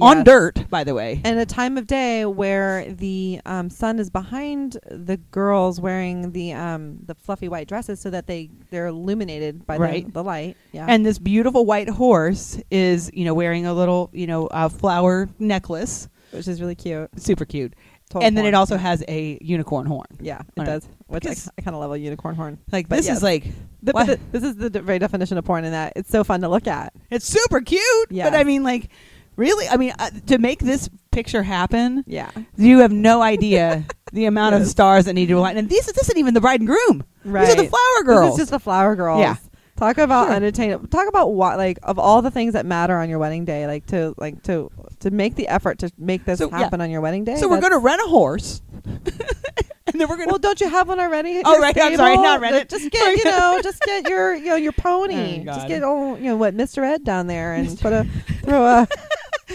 [0.00, 1.20] on dirt, by the way.
[1.24, 6.52] and a time of day where the um, sun is behind the girls wearing the
[6.54, 10.06] um, the fluffy white dresses so that they they're illuminated by Right.
[10.06, 10.56] the, the light.
[10.72, 10.86] Yeah.
[10.88, 15.28] And this beautiful white horse is, you know, wearing a little, you know, uh, flower
[15.38, 17.10] necklace, which is really cute.
[17.20, 17.74] super cute.
[18.08, 20.04] Total and then it also has a unicorn horn.
[20.20, 20.86] yeah, it does.
[21.06, 22.58] Which I, I kind of love a unicorn horn.
[22.70, 23.18] Like But this yes.
[23.18, 23.44] is like
[23.82, 26.48] The, the, this is the very definition of porn in that it's so fun to
[26.48, 26.92] look at.
[27.10, 28.08] it's super cute.
[28.10, 28.28] Yes.
[28.30, 28.90] But I mean, like,
[29.36, 32.30] really, I mean, uh, to make this picture happen, Yeah.
[32.56, 35.56] you have no idea the amount of stars that need to align.
[35.56, 37.04] And these, this isn't even the bride and groom.
[37.24, 37.46] Right.
[37.46, 38.24] These are the flower girls.
[38.30, 39.20] This is just the flower girls.
[39.20, 39.36] Yeah.
[39.76, 40.34] Talk about Sure.
[40.36, 40.86] unattainable.
[40.88, 43.86] Talk about what like of all the things that matter on your wedding day, like
[43.86, 44.70] to like to
[45.00, 46.58] to make the effort to make this So, yeah.
[46.58, 47.36] happen on your wedding day.
[47.36, 50.32] so we're going to rent a horse, and then we're going to.
[50.32, 51.42] Well, don't you have one already?
[51.44, 52.68] Oh, right, I'm sorry, not rent it.
[52.68, 55.40] Just get you know, just get your you know your oh, pony.
[55.40, 56.84] Oh, just get oh you know what Mr.
[56.84, 58.04] Ed down there and put a
[58.44, 58.86] throw a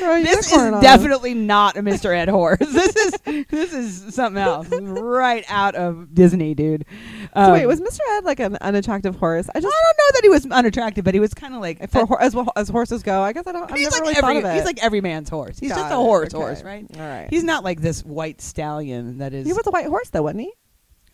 [0.02, 2.16] a this is definitely not a Mr.
[2.16, 2.58] Ed horse.
[2.62, 6.86] this is this is something else, right out of Disney, dude.
[7.34, 8.00] So Um, wait, was Mr.
[8.18, 9.48] Ed like an unattractive horse?
[9.54, 11.90] I just I don't know that he was unattractive, but he was kind of like
[11.90, 13.22] for as well as horses go.
[13.22, 13.72] I guess I don't.
[13.72, 14.56] I've he's never like really every thought of it.
[14.56, 15.60] he's like every man's horse.
[15.60, 16.38] He's just Got a it, horse, okay.
[16.38, 16.86] horse, right?
[16.96, 17.28] All right.
[17.30, 19.46] He's not like this white stallion that is.
[19.48, 20.54] he was a white horse though, wasn't he?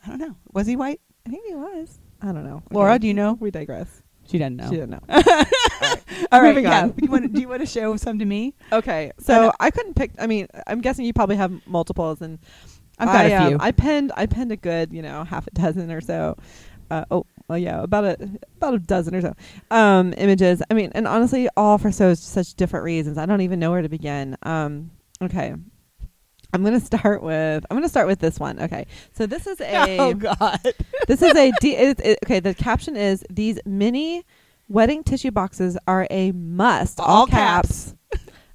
[0.06, 0.36] I don't know.
[0.52, 1.00] Was he white?
[1.26, 1.98] I think he was.
[2.22, 2.62] I don't know.
[2.72, 3.00] Laura, Okay.
[3.00, 3.38] do you know?
[3.40, 4.03] We digress.
[4.34, 4.68] She doesn't know.
[4.68, 5.00] She didn't know.
[6.32, 6.86] All right, Moving yeah.
[6.86, 6.96] on.
[7.00, 8.56] you want, do you want to show some to me?
[8.72, 10.10] Okay, so know- I couldn't pick.
[10.18, 12.40] I mean, I'm guessing you probably have multiples, and
[12.98, 13.56] I've got I, a few.
[13.58, 14.12] Um, I penned.
[14.18, 16.36] I penned a good, you know, half a dozen or so.
[16.90, 18.18] Uh, oh, well, yeah, about a
[18.58, 19.36] about a dozen or so
[19.70, 20.64] um, images.
[20.72, 23.20] I mean, and honestly, all for so such different reasons.
[23.20, 24.36] I don't even know where to begin.
[24.42, 24.90] Um,
[25.22, 25.54] okay.
[26.54, 28.60] I'm gonna start with I'm gonna start with this one.
[28.62, 30.60] Okay, so this is oh, a oh God.
[31.08, 32.40] this is a D, it, it, okay.
[32.40, 34.24] The caption is these mini
[34.70, 37.00] wedding tissue boxes are a must.
[37.00, 37.96] All, All caps.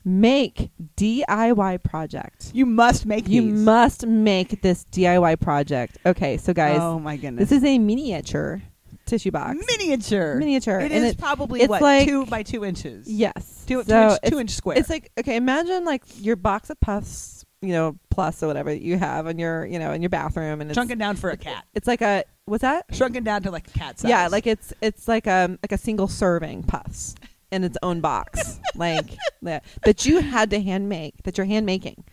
[0.04, 2.52] Make DIY project.
[2.54, 3.60] You must make You these.
[3.60, 5.98] must make this DIY project.
[6.06, 7.48] Okay, so guys, oh my goodness.
[7.50, 8.62] this is a miniature
[9.04, 9.58] tissue box.
[9.66, 10.36] miniature.
[10.36, 13.06] Miniature, It and is it- probably it's what like- two by two inches.
[13.10, 14.78] yes, Two, two, so inch, it's, two inch square.
[14.78, 18.98] It's like okay, imagine like your box of puffs, you know, plus or whatever you
[18.98, 21.64] have in your, you know, in your bathroom, and it's shrunken down for a cat.
[21.74, 22.86] It's like a what's that?
[22.92, 24.08] Shrunken down to like a cat size.
[24.08, 27.14] Yeah, like it's it's like um like a single serving puffs
[27.50, 29.10] in its own box, like
[29.42, 32.04] that that you had to hand make that you're hand making,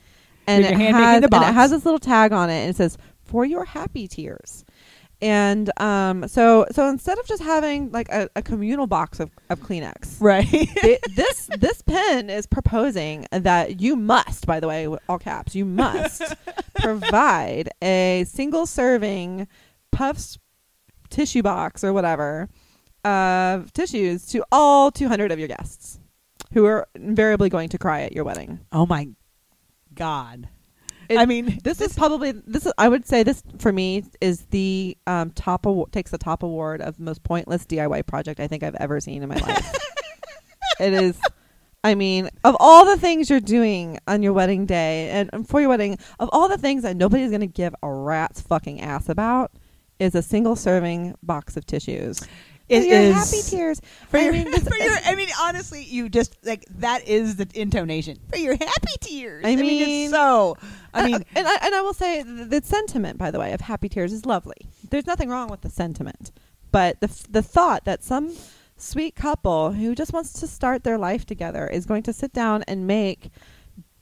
[0.48, 1.50] and You're it hand making has the and box.
[1.50, 4.66] it has this little tag on it, and it says for your happy tears.
[5.22, 9.60] And um, so so instead of just having like a, a communal box of, of
[9.62, 10.46] Kleenex, right.
[10.46, 15.66] thi- this this pen is proposing that you must, by the way, all caps, you
[15.66, 16.22] must
[16.76, 19.48] provide a single serving
[19.92, 20.38] puffs
[21.10, 22.50] tissue box or whatever
[23.06, 26.00] of tissues to all 200 of your guests
[26.54, 28.60] who are invariably going to cry at your wedding.
[28.72, 29.08] oh my
[29.94, 30.50] God.
[31.10, 34.42] It- I mean, This, is probably this is I would say this for me is
[34.52, 38.64] the um, top award takes the top award of most pointless DIY project I think
[38.64, 39.76] I've ever seen in my life.
[40.80, 41.20] it is
[41.84, 45.60] I mean, of all the things you're doing on your wedding day and, and for
[45.60, 49.08] your wedding, of all the things that nobody's going to give a rat's fucking ass
[49.08, 49.52] about,
[50.00, 52.28] is a single serving box of tissues.
[52.68, 53.82] It For your happy tears.
[54.10, 57.48] for I your, mean, for your, I mean, honestly, you just like that is the
[57.54, 59.46] intonation for your happy tears.
[59.46, 60.58] I mean, mean- it's so.
[60.96, 63.62] I mean, and I, and I will say th- the sentiment, by the way, of
[63.62, 64.58] happy tears is lovely.
[64.90, 66.32] There's nothing wrong with the sentiment,
[66.72, 68.34] but the the thought that some
[68.78, 72.64] sweet couple who just wants to start their life together is going to sit down
[72.68, 73.30] and make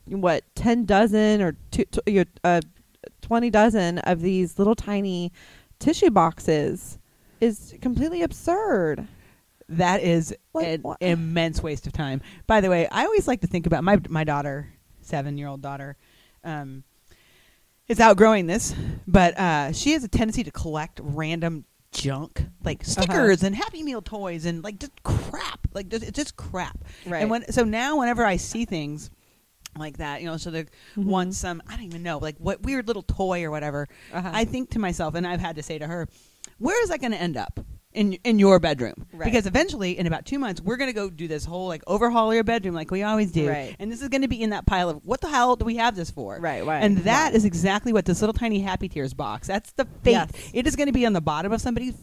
[0.06, 2.62] what ten dozen or two, t- uh,
[3.22, 5.32] twenty dozen of these little tiny
[5.80, 6.98] tissue boxes
[7.42, 9.08] is completely absurd.
[9.70, 12.22] that is Like, an what- immense waste of time.
[12.48, 14.70] By the way, I always like to think about my my daughter,
[15.02, 15.96] seven year old daughter,
[16.44, 16.84] um,
[17.88, 18.74] is outgrowing this,
[19.08, 23.02] but uh, she has a tendency to collect random junk like Uh-huh.
[23.04, 26.78] stickers and Happy Meal toys and like just crap, like just, it's just crap.
[27.06, 27.22] Right.
[27.22, 29.12] And when so now whenever I see things
[29.78, 30.64] like that, you know, so they
[30.96, 31.06] Mhm.
[31.06, 33.88] want some I don't even know, like what weird little toy or whatever.
[34.12, 34.30] Uh-huh.
[34.34, 36.08] I think to myself, and I've had to say to her,
[36.58, 37.60] where is that going to end up?
[37.94, 39.26] In in your bedroom Right.
[39.26, 42.36] because eventually in about two months we're gonna go do this whole like overhaul of
[42.36, 43.76] your bedroom like we always do Right.
[43.80, 45.96] and this is gonna be in that pile of what the hell do we have
[45.96, 47.48] this for Right, right, and that is right.
[47.48, 50.32] exactly what this little tiny happy tears box that's the fate Yes.
[50.54, 51.96] it is gonna be on the bottom of somebody's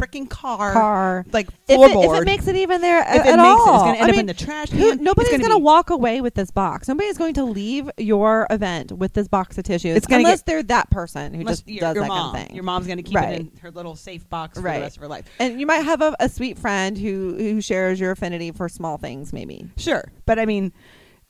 [0.00, 1.26] freaking car car.
[1.32, 3.38] like If it, floorboard if it makes it even there If at, it at makes
[3.38, 5.02] all, it, it's gonna end I up mean, in the trash who- can.
[5.04, 6.88] nobody's gonna, be- walk away with this box.
[6.88, 10.46] Nobody's going to leave your event with this box of tissues It's gonna unless get-
[10.46, 12.32] they're that person who just your, does your that mom.
[12.32, 12.54] kind of thing.
[12.56, 13.34] Your mom's gonna keep Right.
[13.34, 14.76] it in her little safe box for Right.
[14.76, 15.24] the rest of her life.
[15.38, 18.96] and you might have a, a sweet friend who who shares your affinity for small
[18.96, 20.72] things, maybe Sure, but I mean,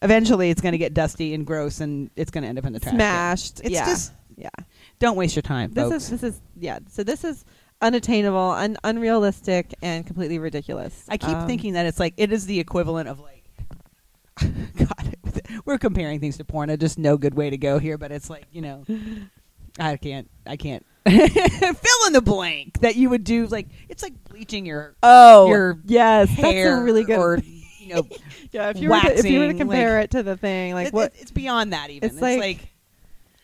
[0.03, 2.73] eventually it's going to get dusty and gross, and it's going to end up in
[2.73, 2.95] the trash.
[2.95, 3.61] smashed.
[3.61, 4.49] It's yeah, just yeah.
[4.99, 6.05] don't waste your time, This folks.
[6.05, 6.79] is this is yeah.
[6.89, 7.45] So this is
[7.83, 11.05] unattainable, un- unrealistic, and completely ridiculous.
[11.09, 13.37] I keep Um, thinking that it's like it is the equivalent of like.
[14.77, 15.17] God,
[15.65, 16.75] we're comparing things to porn.
[16.79, 18.85] Just no good way to go here, but it's like you know,
[19.79, 23.47] I can't, I can't fill in the blank that you would do.
[23.47, 27.19] Like it's like bleaching your Oh, your yes, hair that's a really good.
[27.19, 27.39] or
[27.79, 28.07] you know,
[28.53, 30.75] yeah, if you were to, if you were to compare like- it to the thing,
[30.75, 31.91] like it- what it's beyond that.
[31.91, 32.69] Even It's it's, like- like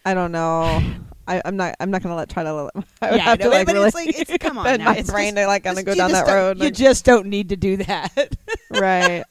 [0.05, 0.83] I don't know.
[1.29, 1.75] I, I'm not.
[1.81, 2.53] I'm not gonna let try to.
[2.55, 3.87] Let, I would Yeah, have no, to like but really.
[3.89, 6.13] it's like- it's- come on now, my it's brain just- to like gonna go down
[6.13, 6.59] that road.
[6.59, 8.37] You like- just don't need to do that.
[8.71, 9.25] right.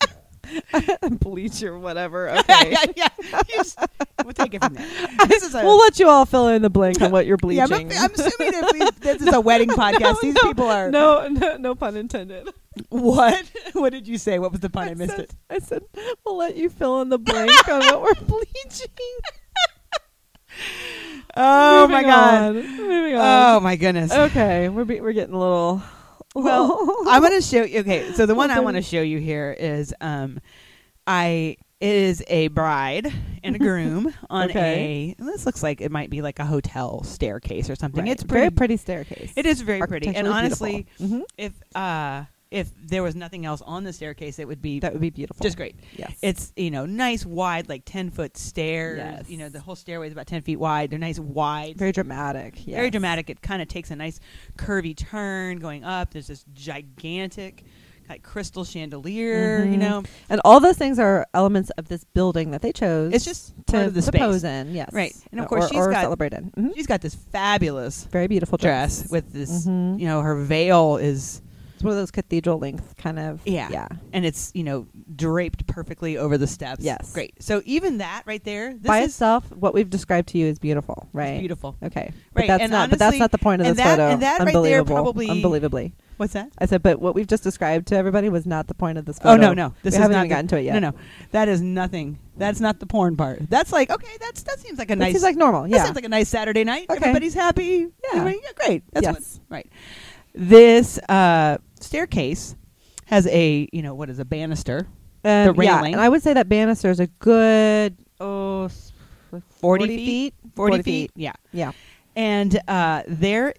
[1.21, 2.29] Bleach or whatever.
[2.29, 2.71] Okay.
[2.71, 3.41] yeah, yeah, yeah.
[3.55, 3.79] Just-
[4.23, 4.87] we'll take it from there.
[5.27, 7.65] This is a, We'll let you all fill in the blank on what you're yeah,
[7.65, 7.91] bleaching.
[7.91, 9.99] I'm, I'm assuming that we, this is a wedding podcast.
[10.01, 12.47] No, These no, people are no, no, no pun intended.
[12.89, 13.43] what?
[13.73, 14.37] What did you say?
[14.37, 14.87] What was the pun?
[14.89, 15.33] I, missed said, it.
[15.49, 15.81] I said
[16.23, 18.89] we'll let you fill in the blank on what we're bleaching.
[21.35, 22.43] Oh my Moving god.
[22.43, 22.53] on.
[22.55, 24.11] Moving Oh my goodness.
[24.11, 25.81] Okay, we're be- we're getting a little.
[26.33, 27.79] Well, I'm going to show you.
[27.79, 30.39] Okay, so the one I want to show you here is um,
[31.07, 33.11] I it is a bride
[33.43, 35.15] and a groom on Okay.
[35.19, 35.23] a.
[35.23, 38.03] This looks like it might be like a hotel staircase or something.
[38.05, 38.11] Right.
[38.11, 38.41] It's pretty.
[38.41, 39.31] very pretty staircase.
[39.35, 40.87] It is very pretty, and honestly.
[40.99, 41.23] Mhm.
[41.37, 45.01] if uh if there was nothing else on the staircase, it would be that would
[45.01, 45.43] be beautiful.
[45.43, 45.75] just great.
[45.97, 46.13] Yes.
[46.21, 48.97] It's you know nice wide like ten foot stairs.
[48.99, 49.29] Yes.
[49.29, 50.89] You know the whole stairway is about ten feet wide.
[50.89, 51.75] They're nice wide.
[51.77, 52.65] very dramatic.
[52.65, 52.75] Yes.
[52.75, 53.29] Very dramatic.
[53.29, 54.19] It kind of takes a nice
[54.57, 56.11] curvy turn going up.
[56.11, 57.63] There's this gigantic
[58.07, 59.65] like crystal chandelier.
[59.65, 59.79] You Mhm.
[59.79, 63.11] know, And all those things are elements of this building that they chose.
[63.13, 64.75] it's just to, part of the pose in.
[64.75, 64.89] Yes.
[64.93, 65.15] Right.
[65.31, 66.51] And of course or, she's or got- celebrated.
[66.55, 66.75] Mhm.
[66.75, 69.65] She's got this fabulous Very beautiful dress, dress with this.
[69.65, 69.99] Mhm.
[69.99, 71.41] You know, her veil is
[71.85, 73.41] one of those cathedral length kind of.
[73.45, 73.69] Yeah.
[73.71, 73.87] Yeah.
[74.13, 76.83] and it's you know draped perfectly over the steps.
[76.83, 77.13] Yes.
[77.13, 77.41] great.
[77.41, 80.59] So even that right there, this By is itself, what we've described to you is
[80.59, 81.39] beautiful, it's right?
[81.39, 81.77] beautiful.
[81.83, 82.11] Okay.
[82.33, 82.89] But Right, that's and not.
[82.89, 84.09] but that's not the point of this that- photo.
[84.09, 85.93] and that right there probably- Unbelievably.
[86.17, 86.49] What's that?
[86.57, 89.19] I said, but what we've just described to everybody was not the point of this
[89.25, 90.73] Oh no, no, this we haven't not even the- gotten to it yet.
[90.75, 90.93] No, no,
[91.31, 92.19] that is nothing.
[92.37, 93.49] That's not the porn part.
[93.49, 95.11] That's like okay, that's that seems like a That nice.
[95.13, 95.63] seems like normal.
[95.63, 95.83] that Yeah.
[95.83, 96.85] sounds like a nice Saturday night.
[96.89, 96.97] Okay.
[96.99, 97.87] Everybody's happy.
[98.13, 98.19] Yeah.
[98.21, 98.83] Everybody- great.
[98.93, 99.39] That's Yes.
[99.47, 99.67] what, right.
[100.33, 102.55] This uh, staircase
[103.05, 104.87] has a you know what is a banister,
[105.23, 105.93] Um, the yeah, railing.
[105.93, 108.91] and I would say that banister is a good oh, s-
[109.61, 109.97] 40 feet.
[110.05, 110.33] feet?
[110.55, 111.11] forty, feet.
[111.15, 111.71] Yeah, Yeah.
[112.15, 113.53] and uh, there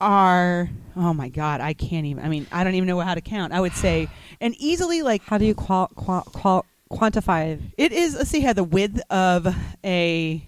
[0.00, 2.24] are oh my god, I can't even.
[2.24, 3.52] I mean, I don't even know how to count.
[3.52, 4.08] I would say
[4.40, 7.58] and easily like How do you qual, qual, qual, quantify?
[7.78, 8.14] it is.
[8.14, 9.54] Let's see, how the width of
[9.84, 10.46] a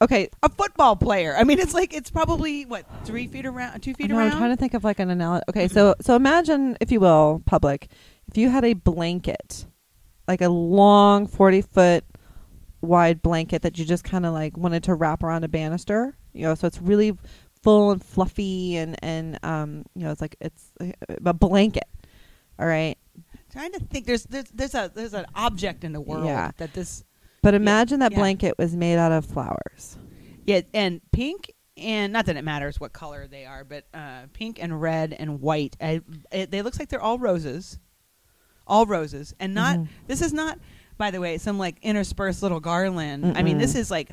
[0.00, 1.34] Okay, a football player.
[1.36, 4.32] I mean, it's like it's probably what three feet around, two feet around.
[4.32, 5.44] I'm trying to think of like an analogy.
[5.48, 7.88] Okay, so so imagine, if you will, public,
[8.28, 9.66] if you had a blanket,
[10.28, 12.04] like a long forty foot
[12.80, 16.16] wide blanket that you just kind of like wanted to wrap around a banister.
[16.32, 17.16] You know, so it's really
[17.64, 20.70] full and fluffy and and um you know it's like it's
[21.24, 21.88] a blanket.
[22.60, 22.96] All right,
[23.52, 24.06] trying to think.
[24.06, 26.52] There's there's there's a there's an object in the world Yeah.
[26.58, 27.02] that this
[27.42, 28.18] but imagine that yeah.
[28.18, 29.96] blanket was made out of flowers.
[30.46, 34.58] yeah and pink and not that it matters what color they are, but uh, pink
[34.60, 35.76] and red and white.
[35.80, 36.00] I,
[36.32, 37.78] it, they looks like they're all roses,
[38.66, 39.78] all roses, and not.
[39.78, 39.88] Mhm.
[40.06, 40.58] This is not,
[40.96, 43.36] by the way, some like interspersed little garland.
[43.36, 44.10] I mean, this is like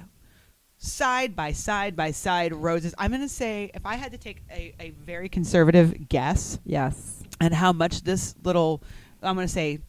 [0.77, 2.93] side by side by side roses.
[2.97, 7.53] I'm gonna say if I had to take a, a very conservative guess Yes, and
[7.53, 8.83] how much this little,
[9.25, 9.79] I'm gonna say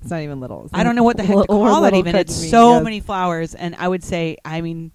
[0.00, 0.64] it's not even little.
[0.64, 1.94] It's I don't know what the heck to call it.
[1.94, 2.84] Even it's mean, so yes.
[2.84, 4.92] many flowers, and I would say, I mean,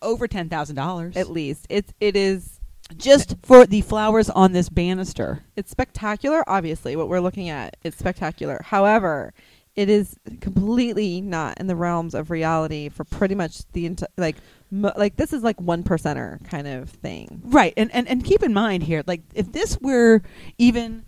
[0.00, 2.60] over ten thousand dollars At least it's it is
[2.96, 5.44] just for the flowers on this banister.
[5.56, 6.44] it's spectacular.
[6.48, 8.60] Obviously, what we're looking at is spectacular.
[8.64, 9.32] However,
[9.74, 14.36] it is completely not in the realms of reality for pretty much the entire like
[14.70, 17.40] mo- like this is like one percenter kind of thing.
[17.44, 20.22] Right, and, and and keep in mind here, like if this were
[20.58, 21.04] even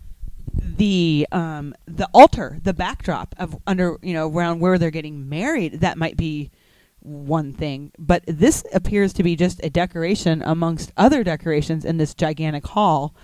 [0.61, 5.81] the um the altar, the backdrop of under you know around where they're getting married,
[5.81, 6.51] that might be
[6.99, 12.13] one thing, but this appears to be just a decoration amongst other decorations in this
[12.15, 13.15] gigantic hall.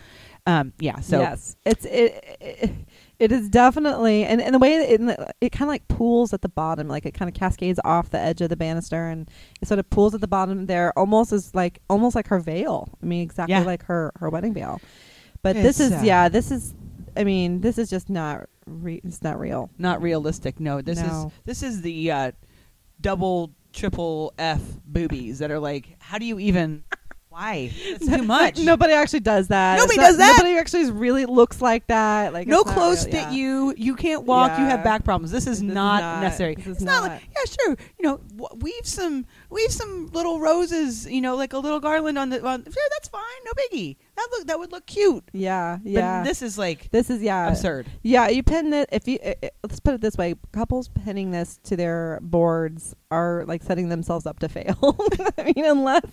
[0.46, 2.72] Um, yeah, so yes, it's it, it.
[3.20, 5.00] It is definitely, and, and the way it
[5.42, 8.18] it kind of like pools at the bottom, like it kind of cascades off the
[8.18, 9.30] edge of the banister, and
[9.62, 12.90] it sort of pools at the bottom there, almost as like almost like her veil.
[13.00, 13.62] I mean, exactly Yeah.
[13.62, 14.82] like her her wedding veil.
[15.44, 16.74] But this is uh, yeah, this is.
[17.16, 18.48] I mean, this is just not.
[18.68, 19.70] Re- it's not real.
[19.78, 20.60] not realistic.
[20.60, 21.06] No, this No.
[21.28, 22.32] is this is the uh,
[23.00, 26.84] double, triple F boobies that are like, how do you even?
[27.30, 27.72] Why?
[27.74, 28.60] It's too much.
[28.64, 29.78] Nobody actually does that.
[29.78, 30.36] Nobody It's does that.
[30.38, 32.34] Nobody actually is- really looks like that.
[32.34, 33.32] Like no it's not clothes real, fit yeah.
[33.32, 33.74] you.
[33.78, 34.60] You can't walk.
[34.60, 34.84] You have Yeah.
[34.84, 35.32] back problems.
[35.32, 36.56] This is This is not, not- necessary.
[36.56, 37.04] this is it's not.
[37.04, 37.12] not.
[37.12, 37.78] like yeah, sure.
[38.00, 41.08] You know, w- weave some weave some little roses.
[41.10, 42.46] You know, like a little garland on the.
[42.46, 43.22] On, sure, that's fine.
[43.46, 43.96] No biggie.
[44.22, 45.24] That look that would look cute.
[45.34, 46.24] Yeah, But yeah.
[46.24, 47.88] this is like This is yeah absurd.
[48.04, 49.18] Yeah, you pin it if you.
[49.64, 54.26] let's put it this way: couples pinning this to their boards are like setting themselves
[54.26, 54.78] up to fail.
[55.38, 56.06] I mean, unless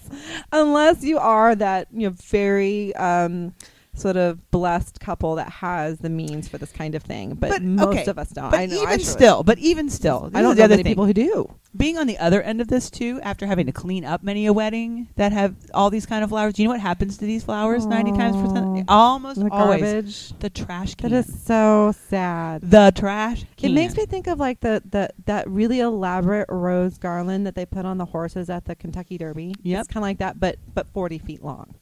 [0.52, 3.54] unless you are that you know very um,
[3.98, 7.62] sort of blessed couple that has the means for this kind of thing, but, But,
[7.62, 8.50] most okay, of us don't.
[8.50, 10.90] But I know, I even still, but even still, I don't know other many thing.
[10.92, 11.54] people who do.
[11.76, 14.52] being on the other end of this too, after having to clean up many a
[14.52, 17.44] wedding that have all these kind of flowers, do you know what happens to these
[17.44, 18.84] flowers ninety times percent?
[18.88, 20.38] Almost The always garbage.
[20.38, 21.10] the trash can.
[21.10, 22.62] That is so sad.
[22.62, 23.70] the trash can.
[23.70, 27.66] It makes me think of like the, the that really elaborate rose garland that they
[27.66, 29.54] put on the horses at the Kentucky Derby.
[29.62, 29.80] Yep.
[29.80, 31.74] It's kind of like that, but but forty feet long.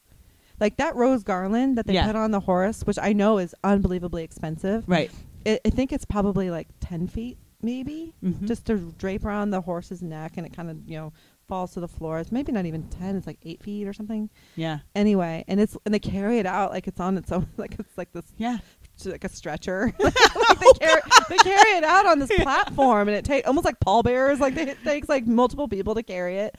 [0.61, 2.07] Like that rose garland that they Yeah.
[2.07, 4.85] put on the horse, which I know is unbelievably expensive.
[4.89, 5.11] right.
[5.47, 8.45] I I think it's probably like ten feet, maybe, Mhm.
[8.47, 11.13] just to drape around the horse's neck, and it kind of you know
[11.47, 12.19] falls to the floor.
[12.19, 14.29] It's maybe not even ten; it's like eight feet or something.
[14.57, 17.77] yeah, Anyway, and it's and they carry it out like it's on its own, like
[17.79, 18.59] it's like this yeah.
[19.05, 19.93] like a stretcher.
[20.01, 23.79] like they, carry, they carry it out on this platform, and it takes almost like
[23.79, 24.41] pallbearers.
[24.41, 26.57] Like they, it takes like multiple people to carry it,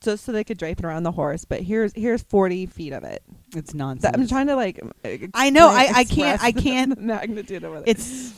[0.00, 1.44] just so they could drape it around the horse.
[1.44, 3.22] But here's here's forty feet of it.
[3.56, 4.16] It's nonsense.
[4.16, 4.80] I'm trying to like.
[5.34, 7.82] I know, I- I can't- I the can't- magnitude of it.
[7.86, 8.32] It's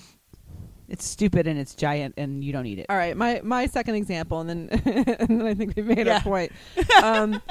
[0.89, 2.87] it's stupid and it's giant and you don't need it.
[2.91, 3.17] all right.
[3.17, 4.69] My my second example, and then
[5.19, 6.15] and then I think we made Yeah.
[6.17, 6.53] our point.
[7.03, 7.43] Um,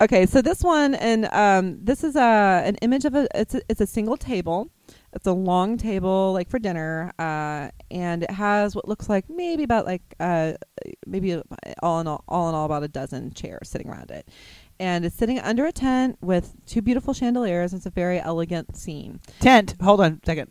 [0.00, 3.60] okay, so this one, and um, this is a an image of a it's a,
[3.68, 4.70] it's a single table.
[5.12, 9.62] It's a long table, like for dinner, uh, and it has what looks like maybe
[9.62, 10.54] about like uh,
[11.06, 11.40] maybe
[11.82, 14.28] all in all, all in all about a dozen chairs sitting around it,
[14.78, 17.72] and it's sitting under a tent with two beautiful chandeliers.
[17.72, 19.20] It's a very elegant scene.
[19.40, 19.74] Tent.
[19.80, 20.48] Hold on a 2nd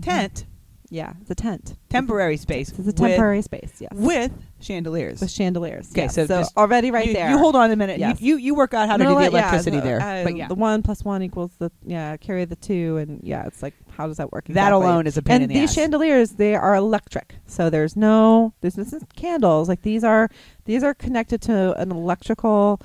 [0.00, 0.46] Tent.
[0.90, 1.76] Yeah, it's a tent.
[1.90, 2.70] Temporary space.
[2.70, 3.72] It's a temporary space.
[3.78, 5.20] Yes, with, with chandeliers.
[5.20, 5.90] with chandeliers.
[5.92, 6.14] Okay, yes.
[6.14, 7.30] so just- already right you, there.
[7.30, 7.98] You hold on a minute.
[7.98, 8.20] Yes.
[8.20, 10.00] You, you you work out how to No, do the yeah, electricity the- there.
[10.00, 12.16] uh, but yeah, the one plus one equals the yeah.
[12.16, 14.46] Carry the two, and yeah, it's like how does that work?
[14.46, 15.74] that alone is a pain and in the these ass.
[15.74, 20.30] chandeliers they are electric so there's no there's this is candles like these are
[20.66, 22.80] these are connected to an electrical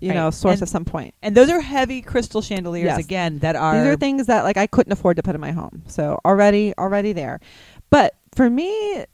[0.00, 0.14] you Right.
[0.16, 1.14] know source And at some point.
[1.22, 2.98] and those are heavy crystal chandeliers Yes.
[2.98, 5.52] again that are, these are things that like i couldn't afford to put in my
[5.52, 7.40] home so already already there
[7.90, 9.04] but for me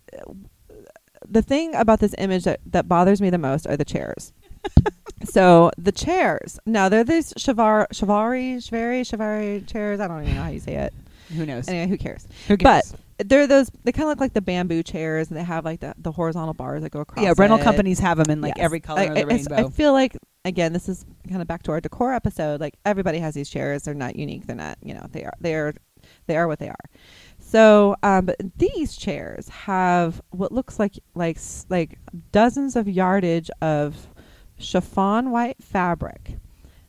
[1.28, 4.32] the thing about this image that, that bothers me the most are the chairs
[5.24, 10.42] so the chairs now they're these chavar chavari chavari chavari chairs i don't even know
[10.42, 10.94] how you say it
[11.36, 11.66] who knows?
[11.68, 12.92] anyway who cares who cares?
[12.92, 15.80] but they're those they kind of look like the bamboo chairs and they have like
[15.80, 17.62] the, the horizontal bars that go across yeah, rental it.
[17.64, 18.64] companies have them in like Yes.
[18.64, 19.54] every color I, of the I- rainbow.
[19.56, 20.16] I feel like
[20.46, 23.82] again this is kind of back to our decor episode like everybody has these chairs
[23.82, 25.74] they're not unique they're not you know they are they are
[26.26, 26.84] they are what they are.
[27.38, 31.38] So um these chairs have what looks like like
[31.68, 31.98] like
[32.32, 34.08] dozens of yardage of
[34.58, 36.38] chiffon white fabric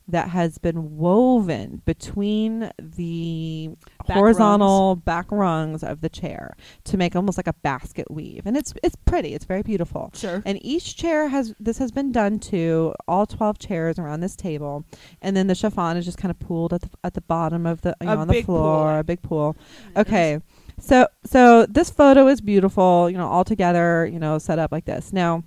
[0.07, 3.69] that has been woven between the
[4.07, 6.55] Back horizontal back rungs of the chair
[6.85, 8.45] to make almost like a basket weave.
[8.45, 9.33] And it's it's pretty.
[9.33, 10.11] It's very beautiful.
[10.13, 10.41] Sure.
[10.45, 14.85] and each chair has this has been done to all 12 chairs around this table.
[15.21, 17.81] And then the chiffon is just kind of pooled at the at the bottom of
[17.81, 18.99] the you know, on the floor pool.
[18.99, 19.57] a big pool.
[19.95, 20.39] Okay.
[20.79, 24.85] so so this photo is beautiful you know all together you know set up like
[24.85, 25.11] this.
[25.11, 25.43] Now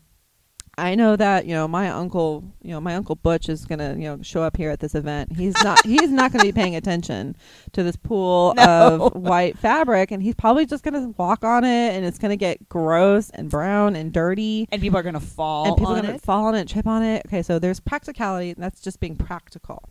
[0.81, 4.05] I know that you know my uncle, you know my uncle Butch is gonna you
[4.05, 5.37] know show up here at this event.
[5.37, 7.37] He's not he's not gonna be paying attention
[7.73, 8.63] to this pool No.
[9.13, 12.69] of white fabric, and he's probably just gonna walk on it, and it's gonna get
[12.69, 16.21] gross and brown and dirty, and people are gonna fall and people are gonna it.
[16.23, 17.23] fall on it, trip on it.
[17.27, 18.51] Okay, so there's practicality.
[18.51, 19.89] and That's just being practical.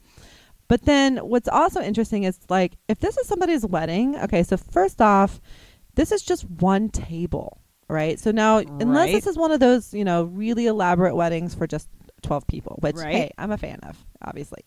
[0.67, 4.15] But then what's also interesting is like if this is somebody's wedding.
[4.17, 5.39] Okay, so first off,
[5.95, 7.59] this is just one table,
[7.89, 8.19] right?
[8.19, 9.13] So now unless Right.
[9.13, 11.89] this is one of those you know really elaborate weddings for just
[12.21, 13.13] twelve people, which Right.
[13.15, 14.63] hey, I'm a fan of, obviously.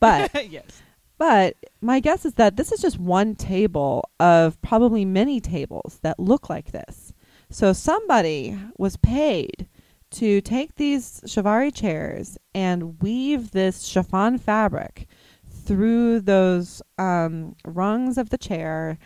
[0.00, 0.82] But yes.
[1.18, 6.18] but my guess is that this is just one table of probably many tables that
[6.18, 7.12] look like this.
[7.50, 9.66] So somebody was paid
[10.12, 15.06] to take these Shivari chairs and weave this chiffon fabric
[15.48, 18.98] through those um, rungs of the chair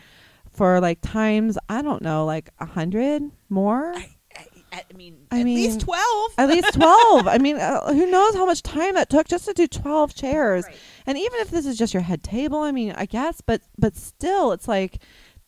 [0.55, 3.95] for like times I don't know, like a hundred more.
[3.95, 4.09] I,
[4.73, 6.31] I, I mean, I at mean, least twelve.
[6.39, 7.29] At least 12.
[7.29, 10.65] I mean, uh, who knows how much time that took just to do 12 chairs.
[10.65, 10.77] Right.
[11.07, 13.95] And even if this is just your head table, I mean, I guess, but but
[13.97, 14.99] still it's like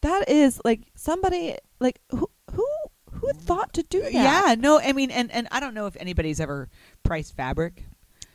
[0.03, 2.67] that is like somebody like who who
[3.13, 4.13] who thought to do that?
[4.13, 6.69] Yeah, no, I mean, and and I don't know if anybody's ever
[7.03, 7.83] priced fabric,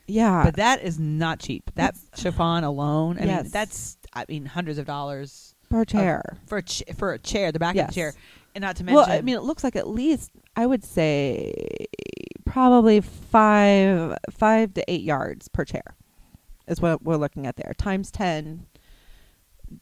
[0.08, 0.44] Yeah.
[0.44, 1.70] but that is not cheap.
[1.76, 3.52] That chiffon alone, I mean, Yes.
[3.52, 6.38] that's I mean, hundreds of dollars per chair.
[6.46, 7.88] for a ch- for a chair, the back of Yes.
[7.90, 8.14] the chair,
[8.54, 8.96] and not to mention.
[8.98, 11.88] Well, I mean, it looks like at least I would say
[12.46, 15.96] probably five five to eight yards per chair
[16.68, 17.74] is what we're looking at there.
[17.78, 18.66] Times ten,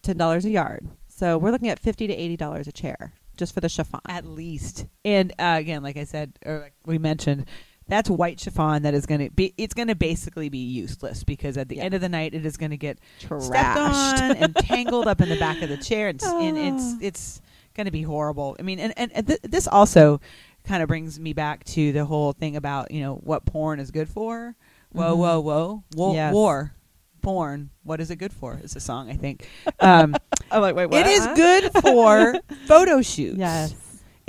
[0.02, 0.88] ten dollars a yard.
[1.08, 4.02] So we're looking at fifty to eighty dollars a chair just for the chiffon.
[4.08, 4.86] at least.
[5.06, 7.46] And uh, again, like I said, or like we mentioned,
[7.90, 9.54] that's white chiffon that is going to be.
[9.58, 12.56] It's going to basically be useless because at the end of the night, it is
[12.58, 14.22] going to get stepped Trashed.
[14.22, 17.42] on and tangled up in the back of the chair, and, s- and it's it's
[17.76, 18.56] going to be horrible.
[18.60, 20.22] I mean, and and, and th- this also
[20.66, 23.92] kind of brings me back to the whole thing about you know what porn is
[23.92, 24.56] good for.
[24.92, 25.18] Whoa, Mhm.
[25.18, 26.34] whoa, whoa, whoa, Yes.
[26.34, 26.74] war,
[27.22, 27.70] porn.
[27.84, 28.60] What is it good for?
[28.64, 29.48] It's a song, I think.
[29.80, 30.16] Um,
[30.52, 31.06] I'm like, wait, what?
[31.06, 32.34] it is good for
[32.68, 33.38] photo shoots.
[33.38, 33.74] Yes.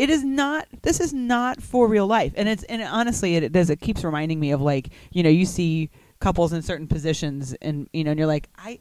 [0.00, 0.66] It is not.
[0.80, 3.68] This is not for real life, and it's and honestly, it, it does.
[3.68, 5.90] It keeps reminding me of like you know you see
[6.20, 8.78] couples in certain positions, and you know, and you're like, I.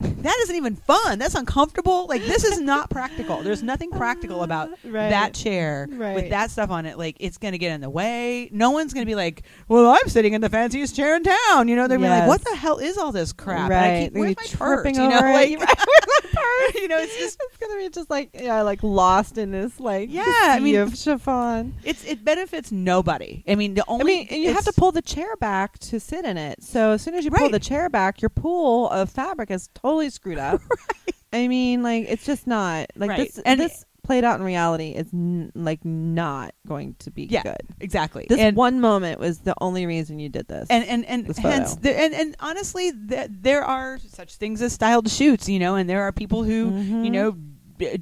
[0.00, 1.20] That isn't even fun.
[1.20, 2.06] That's uncomfortable.
[2.08, 3.44] Like this is not practical.
[3.44, 5.10] There's nothing practical ah, about Right.
[5.10, 6.16] that chair Right.
[6.16, 6.98] with that stuff on it.
[6.98, 8.48] Like it's gonna get in the way.
[8.52, 11.76] No one's gonna be like, "Well, I'm sitting in the fanciest chair in town." You
[11.76, 14.04] know, they're be like, "What the hell is all this crap?" And I Right.
[14.06, 14.82] keep, Where's my purse?
[14.82, 15.32] tripping You know, over it.
[15.34, 15.78] like, Right.
[16.34, 20.08] My you know, it's just gonna be just like yeah, like lost in this like
[20.10, 21.74] Yeah, I mean- of chiffon.
[21.84, 23.42] it's it benefits nobody.
[23.48, 26.00] I mean, the only I mean, and you have to pull the chair back to
[26.00, 26.62] sit in it.
[26.62, 27.52] So as soon as you pull Right.
[27.52, 30.60] the chair back, your pool of fabric is totally screwed up.
[31.32, 33.18] I mean, like it's just not like Right.
[33.32, 33.38] this.
[33.44, 37.44] And- this played out in reality is n- like not going to be Yeah.
[37.44, 37.62] good.
[37.78, 38.26] exactly.
[38.28, 40.66] This and, one moment was the only reason you did this.
[40.70, 45.08] and and and hence the, and and honestly, th- there are such things as styled
[45.08, 47.04] shoots, you know, and there are people who Mhm.
[47.04, 47.36] you know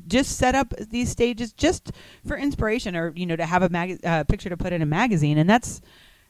[0.07, 1.93] just set up these stages just
[2.27, 4.87] for inspiration or you know to have a mag- uh, picture to put in a
[4.87, 5.81] magazine, and that's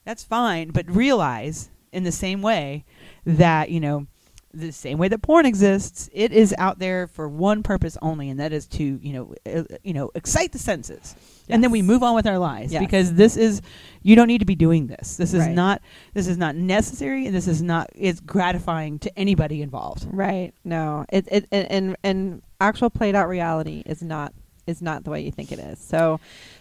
[0.05, 0.71] that's fine.
[0.71, 2.85] But realize in the same way
[3.27, 4.07] that you know
[4.53, 8.41] the same way that porn exists, it is out there for one purpose only, and
[8.41, 11.15] that is to you know uh, you know excite the senses,
[11.49, 12.81] and then we move on with our lives Yes.
[12.83, 13.63] because this is
[14.03, 15.17] you don't need to be doing this.
[15.17, 15.55] This is Right.
[15.55, 15.83] not
[16.15, 20.07] this is not necessary, and this is not it's gratifying to anybody involved.
[20.11, 20.53] right?
[20.65, 24.33] No, it it and and, and actual played out reality is not
[24.67, 25.79] is not the way you think it is.
[25.79, 26.21] So,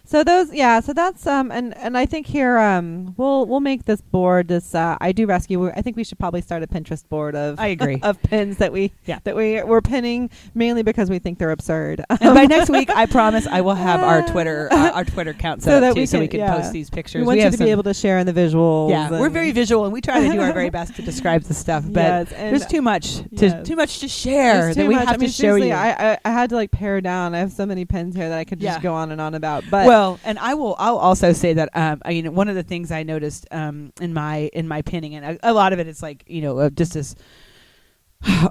[0.09, 0.79] so those yeah.
[0.79, 4.73] So that's um and and I think here um we'll we'll make this board this
[4.73, 5.69] uh, I do rescue.
[5.69, 7.99] I think we should probably start a Pinterest board of I agree.
[8.03, 9.19] of pins that we Yeah.
[9.23, 12.03] that we we're pinning mainly because we think they're absurd.
[12.09, 15.61] and by next week, I promise I will have our Twitter our, our Twitter account
[15.61, 16.55] set So up that too, we so we can- can yeah.
[16.57, 17.21] post these pictures.
[17.21, 18.89] we want you have to be able to share in the visuals.
[18.89, 21.53] Yeah, we're very visual, and we try to do our very best to describe the
[21.53, 21.83] stuff.
[21.87, 23.67] But Yes, there's too much to yes.
[23.67, 25.05] too much to share that we much.
[25.05, 25.71] have I mean, to show you.
[25.73, 27.35] I, I I had to like pare down.
[27.35, 28.81] I have so many pins here that I could just Yeah.
[28.83, 29.63] go on and on about.
[29.69, 30.75] But well, and I will.
[30.77, 31.69] I'll also say that.
[31.73, 35.15] Um, I mean, one of the things I noticed um, in my in my pinning,
[35.15, 37.15] and a, a lot of it is like you know uh, just this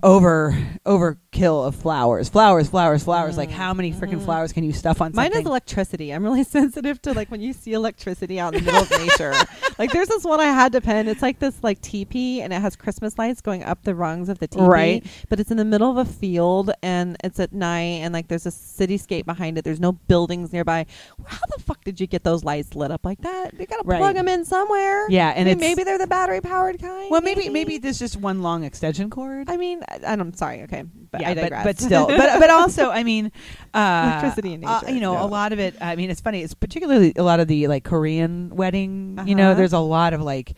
[0.03, 0.57] over
[0.87, 3.37] overkill of flowers, flowers, flowers, flowers.
[3.37, 4.25] Like Mm, how many freaking mhm.
[4.25, 6.11] flowers can you stuff on Mine is electricity.
[6.13, 9.35] I'm really sensitive to like when you see electricity out in the middle of nature.
[9.79, 11.07] Like there's this one I had to pen.
[11.09, 14.39] It's like this like teepee and it has Christmas lights going up the rungs of
[14.39, 14.65] the teepee.
[14.65, 15.07] Right.
[15.29, 18.47] But it's in the middle of a field and it's at night and like there's
[18.47, 19.65] a cityscape behind it.
[19.65, 20.87] There's no buildings nearby.
[21.27, 23.53] How the fuck did you get those lights lit up like that?
[23.59, 23.99] You gotta Right.
[23.99, 25.09] plug them in somewhere.
[25.11, 27.11] yeah, I and mean, it's maybe they're the battery powered kind.
[27.11, 29.49] well, maybe maybe there's just one long extension cord.
[29.49, 30.63] I mean, I, I'm sorry.
[30.63, 31.65] Okay, but yeah, I but, digress.
[31.65, 33.31] but still, but but also, I mean,
[33.75, 35.25] uh, Electricity in uh, nature, you know, no.
[35.25, 35.77] a lot of it.
[35.81, 36.43] I mean, it's funny.
[36.43, 39.19] It's particularly a lot of the like Korean wedding.
[39.27, 39.59] You know, Uh-huh.
[39.59, 40.55] there's a lot of like,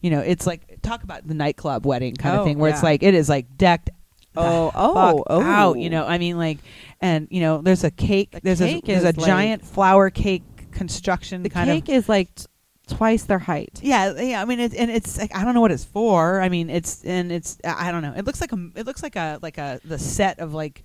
[0.00, 2.82] you know, it's like talk about the nightclub wedding kind Oh, of thing, where it's
[2.82, 3.90] like it is like decked.
[4.34, 5.42] Oh, oh, oh.
[5.42, 5.78] out.
[5.78, 6.58] You know, I mean, like,
[7.00, 8.30] and you know, there's a cake.
[8.30, 10.42] The there's cake a there's a like- giant flower cake
[10.72, 11.94] construction the kind cake of.
[11.96, 12.46] is like t-
[12.88, 13.80] twice their height.
[13.82, 14.42] Yeah, yeah.
[14.42, 16.40] I mean, it's and it's like I don't know what it's for.
[16.40, 18.14] I mean, it's and it's I don't know.
[18.16, 20.82] It looks like a it looks like a like a the set of like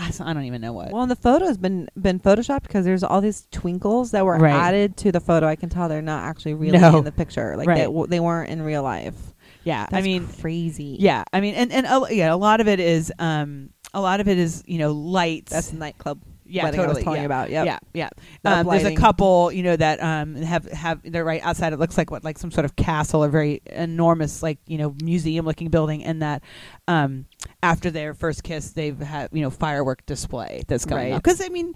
[0.00, 0.92] I don't even know what.
[0.92, 4.52] Well, and the photo's been been photoshopped because there's all these twinkles that were Right.
[4.54, 5.46] added to the photo.
[5.48, 6.98] I can tell they're not actually really No.
[6.98, 7.56] in the picture.
[7.56, 7.78] Like Right.
[7.78, 9.16] they, w- they weren't in real life.
[9.64, 10.96] yeah, That's I mean, crazy.
[11.00, 14.20] yeah, I mean, and and a, yeah, a lot of it is um a lot
[14.20, 15.50] of it is you know lights.
[15.50, 16.20] that's the nightclub.
[16.48, 17.22] Yeah, wedding I was totally, telling yeah.
[17.22, 17.50] you about.
[17.50, 17.66] Yep.
[17.66, 18.08] Yeah, yeah.
[18.42, 21.72] The Um, there's a couple, you know, that um have have they're right outside.
[21.72, 24.94] It looks like what like some sort of castle or very enormous like you know
[25.02, 26.04] museum looking building.
[26.04, 26.42] And that
[26.86, 27.26] um
[27.62, 31.12] after their first kiss, they've had you know firework display that's going Right.
[31.12, 31.18] on.
[31.18, 31.74] Because I mean,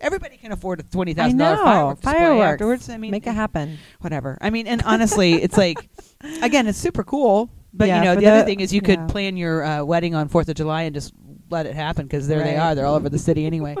[0.00, 2.52] everybody can afford a twenty thousand firework display fireworks.
[2.52, 2.88] afterwards.
[2.90, 3.78] I mean, make it happen.
[4.00, 4.38] whatever.
[4.40, 5.88] I mean, and honestly, it's like
[6.42, 7.50] again, it's super cool.
[7.76, 10.14] But Yeah, you know, for the, other thing is you could plan your uh, wedding
[10.14, 11.12] on Fourth of July and just
[11.54, 12.74] let it happen because there they are.
[12.74, 13.76] They're all over the city anyway.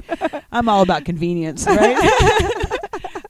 [0.52, 1.96] I'm all about convenience, right?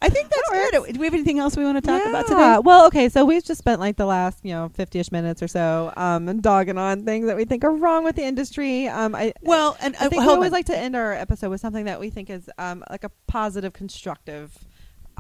[0.01, 0.93] I think that's good.
[0.95, 2.59] Do we have anything else we want to talk about today?
[2.63, 5.93] Well, okay, so we've just spent like the last, you know, 50ish minutes or so
[5.97, 8.87] um dogging on things that we think are wrong with the industry.
[8.87, 10.53] Um I Well, and I uh, think we always on.
[10.53, 13.73] like to end our episode with something that we think is um like a positive
[13.73, 14.59] constructive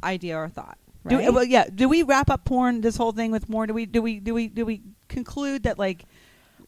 [0.03, 0.79] idea or thought.
[1.09, 1.33] Do, Right?
[1.33, 1.67] well, yeah.
[1.75, 2.81] Do we wrap up porn?
[2.81, 3.69] This whole thing with porn?
[3.69, 3.85] Do we?
[3.85, 4.21] Do we?
[4.21, 4.49] Do we?
[4.49, 6.05] Do we conclude that like?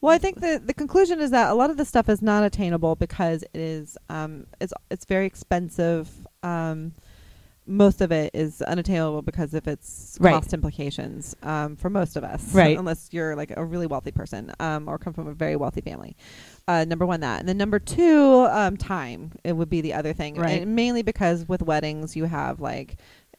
[0.00, 2.44] Well, I think the the conclusion is that a lot of this stuff is not
[2.44, 6.08] attainable because it is um it's it's very expensive.
[6.42, 6.92] Um,
[7.68, 10.30] most of it is unattainable because of its Right.
[10.34, 12.78] cost implications um, for most of us, Right.
[12.78, 16.16] Unless you're like a really wealthy person um, or come from a very wealthy family.
[16.68, 19.32] Uh, number one, that, and then number two, um, time.
[19.42, 20.62] It would be the other thing, Right.
[20.62, 22.98] And mainly because with weddings you have like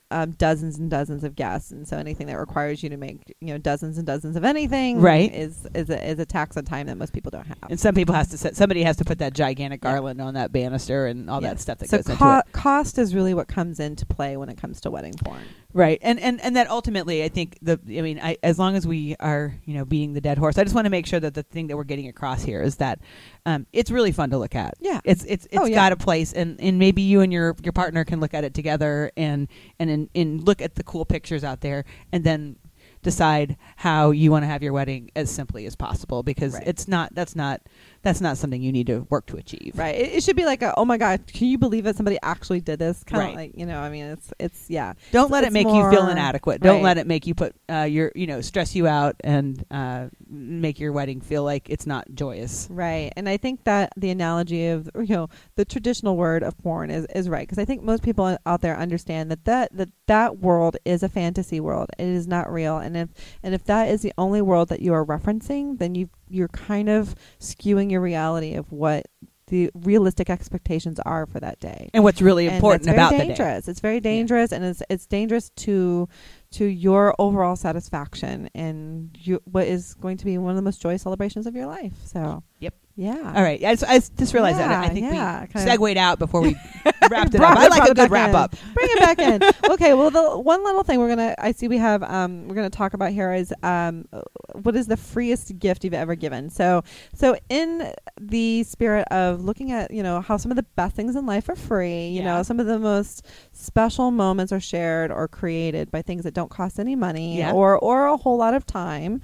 [0.09, 3.49] um, dozens and dozens of guests, and so anything that requires you to make you
[3.49, 5.33] know dozens and dozens of anything, Right.
[5.33, 7.57] is is a, is a tax on time that most people don't have.
[7.69, 8.55] And some people has to set.
[8.55, 11.89] Somebody has to put that gigantic garland on that banister and all that stuff that
[11.89, 12.45] so goes into co- it.
[12.53, 15.41] cost is really what comes into play when it comes to wedding porn.
[15.77, 17.79] Right, and and and that ultimately, I think the.
[17.87, 20.63] I mean, I, as long as we are, you know, beating the dead horse, I
[20.63, 22.97] just want to make sure that the thing that we're getting across here is that
[23.45, 24.73] um, it's really fun to look at.
[24.79, 25.01] Yeah.
[25.05, 25.75] It's it's it's Oh, yeah.
[25.75, 28.55] got a place, and, and maybe you and your your partner can look at it
[28.55, 29.47] together, and
[29.77, 32.55] and and, and look at the cool pictures out there, and then
[33.03, 36.63] decide how you want to have your wedding as simply as possible because Right.
[36.67, 37.61] it's not that's not
[38.07, 39.73] that's not something you need to work to achieve.
[39.75, 39.95] Right.
[39.95, 42.61] It, it should be like a, oh my god, can you believe that somebody actually
[42.61, 43.03] did this?
[43.03, 43.35] Kind of Right.
[43.35, 44.93] like you know, I mean, it's it's yeah.
[45.11, 46.61] Don't So let it make you feel inadequate.
[46.61, 46.83] Don't right.
[46.83, 50.79] let it make you put uh, your, you know, stress you out and uh, make
[50.79, 52.67] your wedding feel like it's not joyous.
[52.71, 53.11] Right.
[53.17, 57.05] And I think that the analogy of you know the traditional word of porn is
[57.13, 60.77] is right because I think most people out there understand that that that that world
[60.85, 61.89] is a fantasy world.
[61.97, 62.77] It is not real.
[62.77, 63.09] And if
[63.43, 66.89] and if that is the only world that you are referencing, then you you're kind
[66.89, 69.05] of skewing your reality of what
[69.47, 71.89] the realistic expectations are for that day.
[71.93, 73.27] And what's really important about very the day.
[73.29, 73.67] dangerous.
[73.67, 76.09] It's very dangerous, and it's it's dangerous to
[76.51, 80.81] to your overall satisfaction and you, what is going to be one of the most
[80.81, 81.93] joyous celebrations of your life.
[82.05, 82.73] So, Yep.
[82.99, 83.31] Yeah.
[83.35, 83.63] All right.
[83.63, 84.71] I just, I just realized that.
[84.83, 86.55] I think yeah, we segued out before we
[87.09, 87.55] wrapped it up.
[87.55, 88.35] I like a good wrap in.
[88.35, 88.55] up.
[88.73, 89.41] Bring it back in.
[89.77, 89.93] Okay.
[89.93, 92.93] Well, the one little thing we're gonna I see we have um we're gonna talk
[92.95, 94.05] about here is um
[94.53, 96.49] what is the freest gift you've ever given.
[96.49, 96.83] So
[97.13, 101.15] so in the spirit of looking at you know how some of the best things
[101.15, 102.07] in life are free.
[102.07, 102.37] You Yeah.
[102.37, 106.49] know some of the most special moments are shared or created by things that don't
[106.49, 107.51] cost any money Yeah.
[107.51, 109.21] or or a whole lot of time.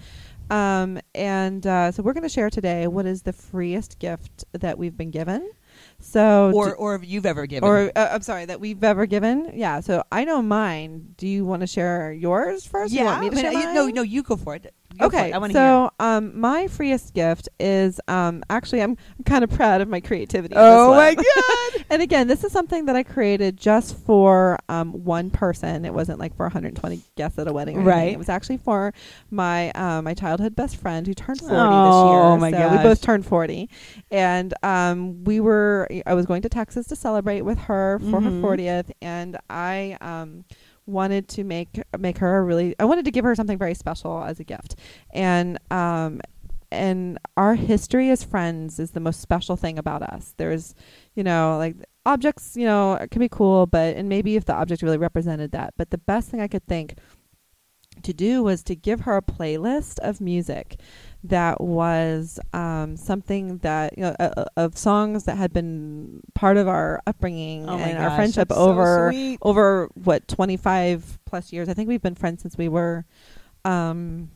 [0.50, 4.78] Um, and uh, so we're going to share today what is the freest gift that
[4.78, 5.50] we've been given.
[6.00, 7.68] So Or, do- or you've ever given.
[7.68, 9.52] or uh, I'm sorry that we've ever given.
[9.56, 9.80] Yeah.
[9.80, 11.16] So I know mine.
[11.18, 12.94] Do you want to share yours first?
[12.94, 13.02] yeah.
[13.02, 14.74] You want me to I mean, share I- no, no, you go for it.
[15.00, 15.32] Go Okay.
[15.32, 15.68] I want to hear.
[15.68, 20.54] so um, my freest gift is um, actually I'm kind of proud of my creativity.
[20.58, 21.86] Oh my god!
[21.90, 25.86] and again, this is something that I created just for um, one person.
[25.86, 27.98] It wasn't like for 120 guests at a wedding, or anything.
[28.00, 28.14] Right.
[28.14, 28.94] It was actually for
[29.32, 32.22] my um, my childhood best friend who turned 40 Oh, this year.
[32.22, 33.70] Oh my so we both turned 40,
[34.12, 35.88] and um, we were.
[36.06, 38.24] I was going to Texas to celebrate with her for Mhm.
[38.24, 39.98] her 40th, and I.
[40.02, 40.46] Um,
[40.86, 44.24] wanted to make make her a really I wanted to give her something very special
[44.24, 44.76] as a gift.
[45.14, 46.22] And um
[46.72, 50.34] and our history as friends is the most special thing about us.
[50.38, 50.74] There's,
[51.14, 51.76] you know, like
[52.06, 55.76] objects, you know, can be cool, but and maybe if the object really represented that,
[55.78, 56.98] but the best thing I could think
[58.02, 60.80] to do was to give her a playlist of music
[61.24, 66.68] that was um, something that you know uh, of songs that had been part of
[66.68, 71.70] our upbringing Oh and our friendship that's so over over what 25 plus years.
[71.70, 73.06] I think we've been friends since we were
[73.66, 74.30] um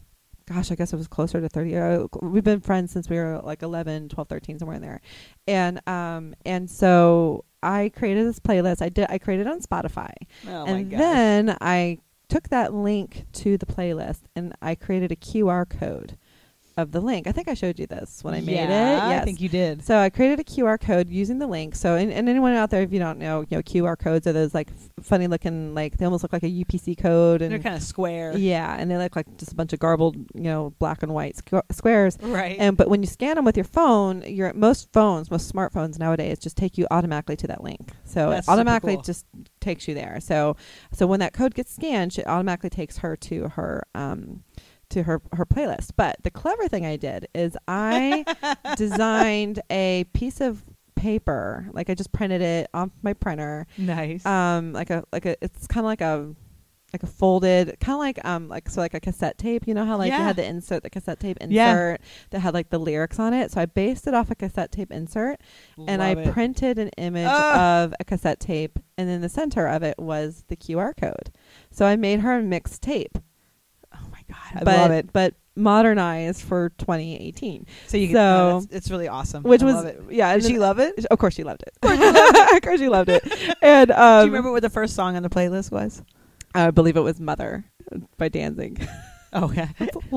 [0.47, 3.41] gosh i guess it was closer to 30 uh, we've been friends since we were
[3.43, 5.01] like 11 12 13 somewhere in there.
[5.47, 8.81] And um and so i created this playlist.
[8.81, 10.13] I did i created it on spotify.
[10.47, 10.99] Oh my and gosh.
[10.99, 16.17] then i took that link to the playlist and i created a qr code
[16.77, 17.27] of the link.
[17.27, 18.69] I think I showed you this when I made it.
[18.69, 19.21] Yeah, Yes.
[19.21, 19.83] I think you did.
[19.83, 21.75] So I created a QR code using the link.
[21.75, 24.33] So and, and anyone out there, if you don't know, you know QR codes are
[24.33, 27.59] those like f- funny looking, like they almost look like a UPC code, and They're
[27.59, 28.37] kind of square.
[28.37, 31.35] yeah, and they look like just a bunch of garbled, you know, black and white
[31.35, 32.17] squ- squares.
[32.21, 32.55] Right.
[32.59, 36.37] And but when you scan them with your phone, your most phones, most smartphones nowadays,
[36.39, 37.91] just take you automatically to that link.
[38.05, 39.03] So That's it automatically cool.
[39.03, 39.25] just
[39.59, 40.19] takes you there.
[40.21, 40.55] So
[40.93, 44.43] so when that code gets scanned, it automatically takes her to her um
[44.91, 45.91] to her her playlist.
[45.95, 48.23] But the clever thing I did is I
[48.77, 50.63] designed a piece of
[50.95, 54.25] paper, like I just printed it off my printer, nice.
[54.25, 56.33] um like a like a it's kind of like a
[56.93, 59.83] like a folded kind of like um like so like a cassette tape you know
[59.83, 61.97] how like you had the insert the cassette tape insert Yeah.
[62.29, 64.89] that had like the lyrics on it so i based it off a cassette tape
[64.89, 65.41] insert
[65.85, 66.31] and i it.
[66.31, 70.55] printed an image of a cassette tape and in the center of it was the
[70.55, 71.29] qr code
[71.71, 73.17] so i made her a mixed tape
[74.29, 75.13] god, I but love it.
[75.13, 78.15] but modernized for 2018 So you can.
[78.15, 79.41] so- oh, it's really awesome.
[79.43, 80.01] which I was love it.
[80.11, 81.03] yeah Did she love it?
[81.09, 83.23] of course she loved it of course she loved it
[83.61, 86.03] and um Do you remember what the first song on the playlist was?
[86.53, 87.65] I believe it was Mother
[88.17, 88.87] by Danzig.
[89.33, 89.67] Oh yeah.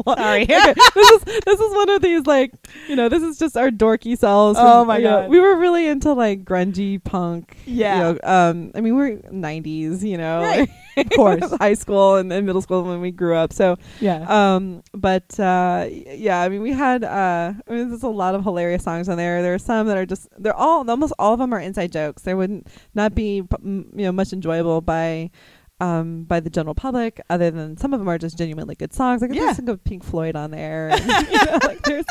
[0.04, 0.42] Sorry.
[0.44, 2.52] Okay, this is this is one of these like
[2.88, 4.58] you know this is just our dorky selves.
[4.60, 5.30] Oh my you know, God.
[5.30, 7.56] we were really into like grungy punk.
[7.66, 7.94] Yeah.
[7.96, 8.70] You know, um.
[8.74, 10.04] I mean, we we're nineties.
[10.04, 10.68] You know, Right.
[10.96, 11.50] Of course.
[11.58, 13.52] high school and, and middle school when we grew up.
[13.52, 14.26] So, Yeah.
[14.28, 14.82] um.
[14.92, 16.42] But uh, yeah.
[16.42, 17.52] I mean, we had uh.
[17.66, 19.42] I mean, there's a lot of hilarious songs on there.
[19.42, 22.22] There are some that are just they're all almost all of them are inside jokes.
[22.22, 25.30] There wouldn't not be you know much enjoyable by
[25.80, 29.22] um, by the general public, other than some of them are just genuinely good songs.
[29.22, 29.44] Like Yeah.
[29.46, 30.90] there's some good Pink Floyd on there.
[30.92, 32.04] And, you know, like there's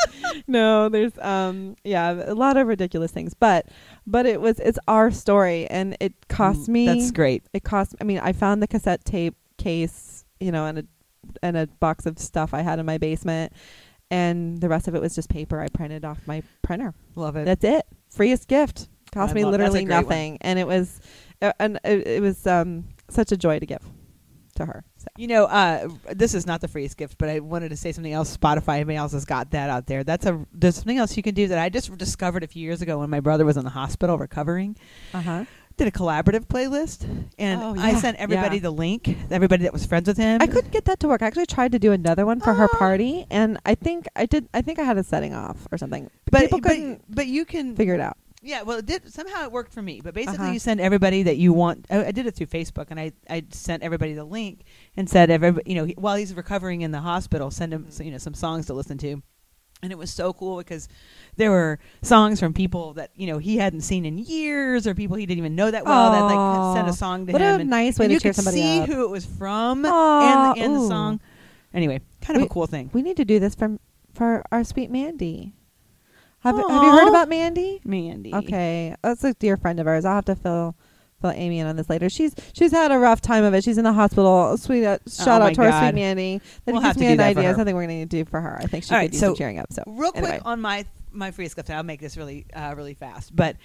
[0.46, 3.32] no, there's um, yeah, a lot of ridiculous things.
[3.34, 3.66] But
[4.06, 6.86] but it was it's our story, and it cost me.
[6.86, 7.44] Mm, That's great.
[7.52, 7.94] It cost.
[8.00, 10.84] I mean, I found the cassette tape case, you know, and a
[11.42, 13.52] and a box of stuff I had in my basement,
[14.10, 16.94] and the rest of it was just paper I printed off my printer.
[17.14, 17.44] Love it.
[17.44, 17.86] That's it.
[18.08, 18.88] Freest gift.
[19.12, 20.04] Cost I me literally great one.
[20.04, 21.00] nothing, and it was,
[21.42, 22.84] uh, and it, it was um
[23.14, 23.82] such a joy to give
[24.56, 24.84] to her.
[24.98, 25.06] So.
[25.16, 28.12] You know, uh, this is not the freest gift, but I wanted to say something
[28.12, 28.36] else.
[28.36, 30.04] Spotify, anybody else has got that out there.
[30.04, 32.82] That's a there's something else you can do that I just discovered a few years
[32.82, 34.76] ago when my brother was in the hospital recovering.
[35.14, 35.44] Uh huh.
[35.76, 37.04] Did a collaborative playlist,
[37.38, 38.62] and Oh, I sent everybody yeah.
[38.64, 39.16] the link.
[39.30, 40.42] Everybody that was friends with him.
[40.42, 41.22] I couldn't get that to work.
[41.22, 42.76] I actually tried to do another one for her Ah.
[42.78, 44.46] party, and I think I did.
[44.52, 46.10] I think I had a setting off or something.
[46.30, 48.18] but People couldn't but you can figure it out.
[48.42, 50.00] Yeah, well, it did somehow it worked for me.
[50.02, 50.52] But basically, Uh-huh.
[50.52, 51.86] you send everybody that you want.
[51.90, 54.62] I, I did it through Facebook, and I I sent everybody the link
[54.96, 55.30] and said
[55.66, 58.66] you know he, while he's recovering in the hospital, send him you know some songs
[58.66, 59.22] to listen to.
[59.82, 60.88] And it was so cool because
[61.36, 65.16] there were songs from people that you know he hadn't seen in years, or people
[65.16, 67.56] he didn't even know that well that like sent a song to What him.
[67.56, 68.88] a and, nice way and to you cheer could somebody see up.
[68.88, 71.20] who it was from Aw, and the, and the song.
[71.74, 72.88] Anyway, kind of We- a cool thing.
[72.94, 73.78] We need to do this for
[74.14, 75.54] for our sweet Mandy.
[76.40, 77.80] Have, have you heard about Mandy?
[77.84, 78.34] Mandy.
[78.34, 80.04] Okay, that's a dear friend of ours.
[80.04, 80.74] I'll have to fill
[81.20, 82.08] fill Amy in on this later.
[82.08, 83.62] She's she's had a rough time of it.
[83.62, 84.56] She's in the hospital.
[84.56, 86.40] Sweet uh, shout Oh out to our sweet Mandy.
[86.64, 87.54] That We'll gives have to me an idea.
[87.54, 88.58] Something we're going to do for her.
[88.58, 89.72] I think she All could right, use so some cheering up.
[89.72, 93.36] So Real quick on my my free gift, I'll make this really uh, really fast.
[93.36, 93.56] But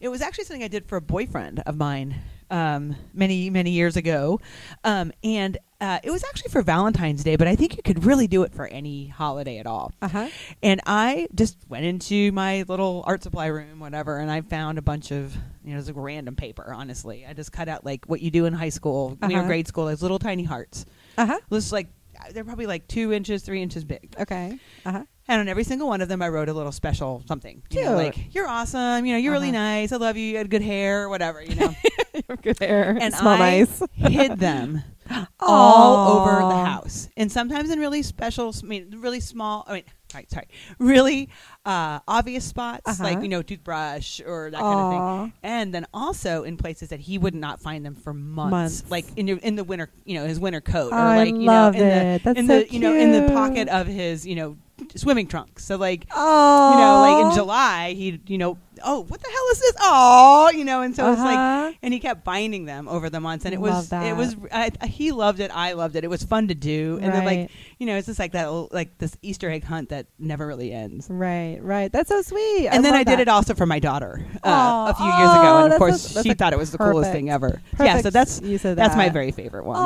[0.00, 2.16] it was actually something I did for a boyfriend of mine
[2.50, 4.40] um, many many years ago,
[4.84, 7.36] um, and uh, it was actually for Valentine's Day.
[7.36, 9.92] But I think you could really do it for any holiday at all.
[10.02, 10.28] uh huh.
[10.62, 14.82] And I just went into my little art supply room, whatever, and I found a
[14.82, 15.34] bunch of
[15.64, 16.72] you know, it was like random paper.
[16.72, 19.46] Honestly, I just cut out like what you do in high school, you know, Uh-huh.
[19.46, 20.84] grade school, those little tiny hearts.
[21.18, 21.40] Uh huh.
[21.50, 21.88] Was like
[22.32, 24.14] they're probably like two inches, three inches big.
[24.18, 24.58] Okay.
[24.86, 25.04] Uh huh.
[25.26, 27.62] And on every single one of them, I wrote a little special something.
[27.70, 27.96] You know, Cute.
[27.96, 29.06] like, you're awesome.
[29.06, 29.58] You know, you're really Uh-huh.
[29.58, 29.92] nice.
[29.92, 30.24] I love you.
[30.26, 31.74] You had good hair, whatever, you know.
[32.42, 32.96] Good hair.
[33.00, 33.82] And Smell I nice.
[33.94, 34.82] hid them
[35.40, 37.08] all over the house.
[37.16, 40.46] And sometimes in really special, I mean, really small, I mean, sorry, sorry,
[40.78, 41.28] really
[41.66, 43.02] uh, obvious spots, Uh-huh.
[43.02, 45.32] like, you know, toothbrush or that kind of thing.
[45.42, 48.90] And then also in places that he would not find them for months, Months.
[48.90, 51.40] like in your, in the winter, you know, his winter coat, or I like you
[51.42, 52.18] love know, in it.
[52.22, 54.56] the That's in so the you know in the pocket of his you know
[54.96, 55.64] swimming trunks.
[55.64, 56.72] So like Oh.
[56.72, 57.34] you know, like in oh.
[57.34, 59.72] July, he, you know, oh, what the hell is this?
[59.80, 61.72] Oh, you know, and so it's like, Uh-huh.
[61.82, 64.06] and he kept binding them over the months, and it Love was, that.
[64.06, 66.04] it was, I, he loved it, I loved it.
[66.04, 68.96] It was fun to do, and then like, you know, it's just like that, like
[68.98, 71.06] this Easter egg hunt that never really ends.
[71.10, 71.92] Right, right.
[71.92, 72.68] That's so sweet.
[72.68, 73.20] And then I did that.
[73.20, 76.52] it also for my daughter uh, a few years ago, and of course she thought
[76.52, 77.60] it was the coolest thing ever.
[77.78, 79.76] yeah, so that's of that's my very favorite one.
[79.76, 79.80] Oh,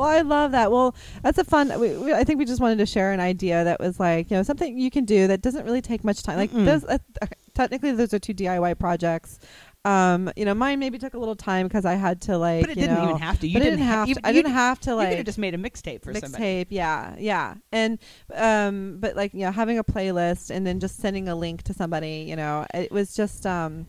[0.00, 0.70] well, I love that.
[0.70, 1.78] Well, that's a fun.
[1.80, 4.36] We, we, I think we just wanted to share an idea that was like, you
[4.36, 6.36] know, something you can do that doesn't really take much time.
[6.36, 6.64] Like, Mm-mm.
[6.64, 6.98] those, uh,
[7.58, 9.38] technically, those are two DIY projects.
[9.84, 12.62] Um, you know, mine maybe took a little time because I had to like.
[12.62, 13.48] but it you didn't know, even have to.
[13.48, 14.08] You didn't, didn't ha- have.
[14.08, 15.06] you- to, I didn't have to like.
[15.06, 16.42] You could have just made a mixtape for somebody.
[16.42, 16.66] mixtape.
[16.70, 17.98] Yeah, yeah, and
[18.34, 21.74] um, but like you know, having a playlist and then just sending a link to
[21.74, 22.26] somebody.
[22.28, 23.86] You know, it was just um.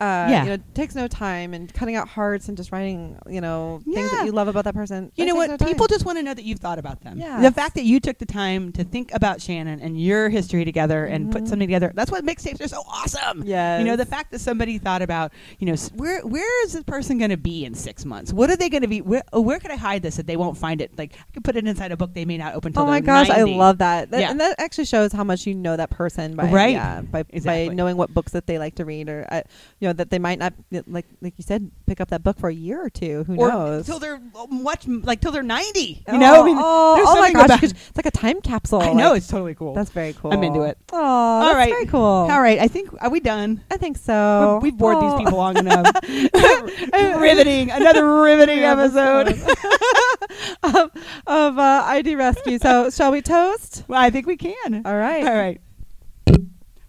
[0.00, 0.42] Uh, Yeah.
[0.42, 3.80] you know, it takes no time and cutting out hearts and just writing, you know,
[3.84, 4.18] things Yeah.
[4.18, 5.10] that you love about that person.
[5.16, 5.50] You that know what?
[5.60, 5.66] no.
[5.66, 7.18] People just want to know that you've thought about them.
[7.18, 7.42] Yes.
[7.42, 11.04] The fact that you took the time to think about Shannon and your history together
[11.04, 11.48] and put Mhm.
[11.48, 13.42] something together, that's what mixtapes are so awesome.
[13.44, 13.80] Yeah.
[13.80, 17.18] You know, the fact that somebody thought about, you know, where where is this person
[17.18, 18.32] going to be in six months?
[18.32, 19.00] What are they going to be?
[19.00, 20.96] Where, oh, where could I hide this that they won't find it?
[20.96, 23.00] Like, I could put it inside a book they may not open until Oh my
[23.00, 23.54] gosh, 90.
[23.54, 24.10] I love that.
[24.12, 24.30] That- Yeah.
[24.30, 26.72] And that actually shows how much you know that person by Right.
[26.74, 27.68] yeah, by Exactly.
[27.70, 29.40] by knowing what books that they like to read or uh,
[29.80, 30.54] you know that they might not
[30.86, 33.24] like like you said pick up that book for a year or two.
[33.24, 33.86] Who Or knows?
[33.86, 36.02] till they're um, watch like till they're ninety.
[36.08, 38.10] oh, You know, I mean, oh, oh my gosh, about- you could- it's like a
[38.10, 38.80] time capsule.
[38.82, 39.74] I know Like, it's totally cool.
[39.74, 40.32] that's very cool.
[40.32, 40.78] I'm into it.
[40.92, 41.70] Oh, that's right.
[41.70, 42.00] very cool.
[42.02, 43.62] All right, I think are we done?
[43.70, 44.60] I think so.
[44.62, 45.10] We've bored Oh.
[45.16, 45.86] these people long enough.
[46.92, 49.28] riveting, another riveting episode.
[50.62, 50.90] of,
[51.26, 52.58] of uh, ID Rescue.
[52.58, 53.84] So, shall we toast?
[53.88, 54.82] well, I think we can.
[54.84, 55.26] All right.
[55.26, 55.60] All right.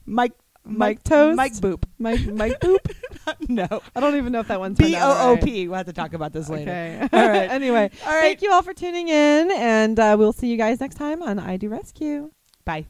[0.05, 0.33] Mike,
[0.77, 1.37] Mike toast?
[1.37, 1.83] Mike Boop.
[1.97, 2.79] Mike, Mike Boop.
[3.49, 3.67] no.
[3.95, 5.37] I don't even know if that one turned B O O.
[5.37, 5.67] P.
[5.67, 6.71] We'll have to talk about this later.
[6.71, 7.07] Okay.
[7.13, 7.49] All right.
[7.51, 8.21] anyway, All right.
[8.21, 11.39] thank you all for tuning in, and uh, we'll see you guys next time on
[11.39, 12.31] I Do Rescue.
[12.65, 12.87] Bye.